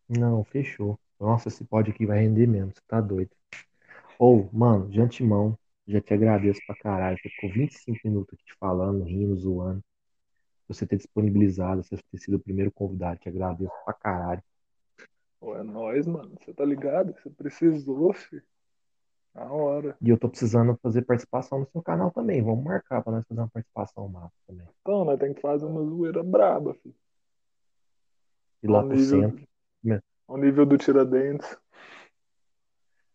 Não, 0.10 0.44
fechou. 0.44 1.00
Nossa, 1.20 1.50
esse 1.50 1.64
pod 1.64 1.92
aqui 1.92 2.06
vai 2.06 2.20
render 2.20 2.48
mesmo, 2.48 2.72
você 2.72 2.82
tá 2.88 3.00
doido. 3.00 3.30
Ou, 4.18 4.50
mano, 4.52 4.90
de 4.90 5.00
antemão, 5.00 5.58
já 5.88 6.02
te 6.02 6.14
agradeço 6.14 6.60
pra 6.66 6.76
caralho. 6.76 7.18
Você 7.18 7.30
ficou 7.30 7.52
25 7.52 8.00
minutos 8.06 8.34
aqui 8.34 8.46
te 8.46 8.56
falando, 8.60 9.04
rindo, 9.04 9.36
zoando. 9.36 9.84
Você 10.68 10.88
ter 10.88 10.98
disponibilizado, 10.98 11.84
você 11.84 11.98
ter 11.98 12.18
sido 12.18 12.38
o 12.38 12.40
primeiro 12.40 12.72
convidado, 12.72 13.20
te 13.20 13.30
agradeço 13.30 13.74
pra 13.86 13.94
caralho. 13.94 14.44
Pô, 15.40 15.56
é 15.56 15.64
nóis, 15.64 16.08
mano. 16.08 16.36
Você 16.40 16.54
tá 16.54 16.64
ligado? 16.64 17.14
Você 17.14 17.30
precisou, 17.30 18.14
filho. 18.14 18.44
Na 19.34 19.46
hora. 19.46 19.96
E 20.02 20.10
eu 20.10 20.18
tô 20.18 20.28
precisando 20.28 20.78
fazer 20.82 21.04
participação 21.04 21.60
no 21.60 21.68
seu 21.72 21.82
canal 21.82 22.12
também. 22.12 22.42
Vamos 22.42 22.64
marcar 22.64 23.02
pra 23.02 23.14
nós 23.14 23.26
fazer 23.26 23.40
uma 23.40 23.48
participação 23.50 24.08
massa 24.10 24.36
também. 24.46 24.68
Então, 24.82 25.06
nós 25.06 25.18
temos 25.20 25.36
que 25.36 25.42
fazer 25.42 25.66
uma 25.66 25.84
zoeira 25.84 26.22
braba, 26.22 26.74
filho. 26.76 26.96
Ir 28.62 28.68
lá 28.68 28.80
Ao 28.82 28.88
pro 28.88 28.98
nível, 28.98 29.22
centro. 29.22 29.48
ao 30.28 30.38
nível 30.38 30.66
do 30.66 30.78
Tiradentes. 30.78 31.58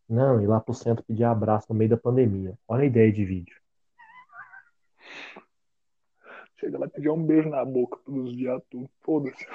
Não, 0.09 0.41
ir 0.41 0.47
lá 0.47 0.61
pro 0.61 0.73
centro 0.73 1.05
pedir 1.05 1.25
abraço 1.25 1.67
no 1.69 1.79
meio 1.79 1.91
da 1.91 1.97
pandemia. 1.97 2.59
Olha 2.67 2.83
a 2.83 2.87
ideia 2.87 3.13
de 3.13 3.25
vídeo. 3.25 3.57
Chega 6.59 6.79
lá 6.79 6.87
e 6.87 6.91
pedir 6.91 7.11
um 7.11 7.23
beijo 7.23 7.49
na 7.51 7.65
boca 7.65 7.99
pros 7.99 8.35
viados 8.35 8.65
tudo. 8.71 8.89
Foda-se. 9.03 9.47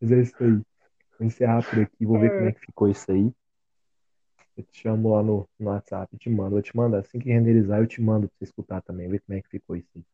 Mas 0.00 0.12
é 0.12 0.20
isso 0.20 0.42
aí. 0.42 0.62
Vou 1.18 1.26
encerrar 1.26 1.68
por 1.68 1.80
aqui, 1.80 2.06
vou 2.06 2.18
ver 2.18 2.30
como 2.30 2.48
é 2.48 2.52
que 2.52 2.60
ficou 2.60 2.88
isso 2.88 3.10
aí. 3.10 3.32
Eu 4.56 4.64
te 4.64 4.82
chamo 4.82 5.14
lá 5.14 5.22
no, 5.22 5.48
no 5.58 5.70
WhatsApp, 5.70 6.16
te 6.16 6.30
mando. 6.30 6.50
Vou 6.50 6.62
te 6.62 6.76
mandar. 6.76 6.98
Assim 6.98 7.18
que 7.18 7.28
renderizar, 7.28 7.80
eu 7.80 7.86
te 7.86 8.00
mando 8.00 8.28
pra 8.28 8.36
você 8.38 8.44
escutar 8.44 8.80
também, 8.82 9.08
ver 9.08 9.20
como 9.20 9.38
é 9.38 9.42
que 9.42 9.48
ficou 9.48 9.76
isso 9.76 9.88
aí. 9.96 10.04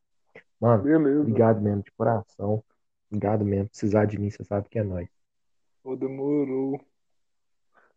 Mano, 0.60 0.82
Beleza. 0.82 1.20
obrigado 1.20 1.60
mesmo, 1.60 1.82
de 1.82 1.92
coração. 1.92 2.64
Obrigado 3.10 3.44
mesmo. 3.44 3.68
Precisar 3.68 4.06
de 4.06 4.18
mim, 4.18 4.30
você 4.30 4.44
sabe 4.44 4.68
que 4.68 4.78
é 4.78 4.82
nóis. 4.82 5.08
Ô, 5.82 5.94
demorou. 5.94 6.80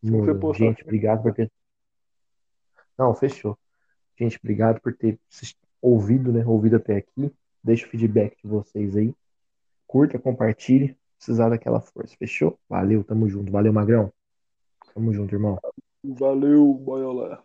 Demorou. 0.02 0.54
Gente, 0.54 0.84
obrigado 0.84 1.22
por 1.22 1.34
ter. 1.34 1.52
Não, 2.98 3.14
fechou. 3.14 3.58
Gente, 4.18 4.38
obrigado 4.38 4.82
por 4.82 4.94
ter 4.94 5.20
ouvido, 5.82 6.32
né? 6.32 6.46
Ouvido 6.46 6.76
até 6.76 6.98
aqui. 6.98 7.32
Deixa 7.64 7.86
o 7.86 7.90
feedback 7.90 8.38
de 8.42 8.50
vocês 8.50 8.96
aí. 8.96 9.14
Curta, 9.86 10.20
compartilhe. 10.20 10.98
Precisar 11.18 11.50
daquela 11.50 11.82
força. 11.82 12.16
Fechou? 12.18 12.58
Valeu, 12.70 13.04
tamo 13.04 13.28
junto. 13.28 13.52
Valeu, 13.52 13.74
Magrão. 13.74 14.12
Tamo 14.94 15.14
junto, 15.14 15.36
irmão. 15.36 15.60
Valeu, 16.04 16.74
boiolé. 16.74 17.38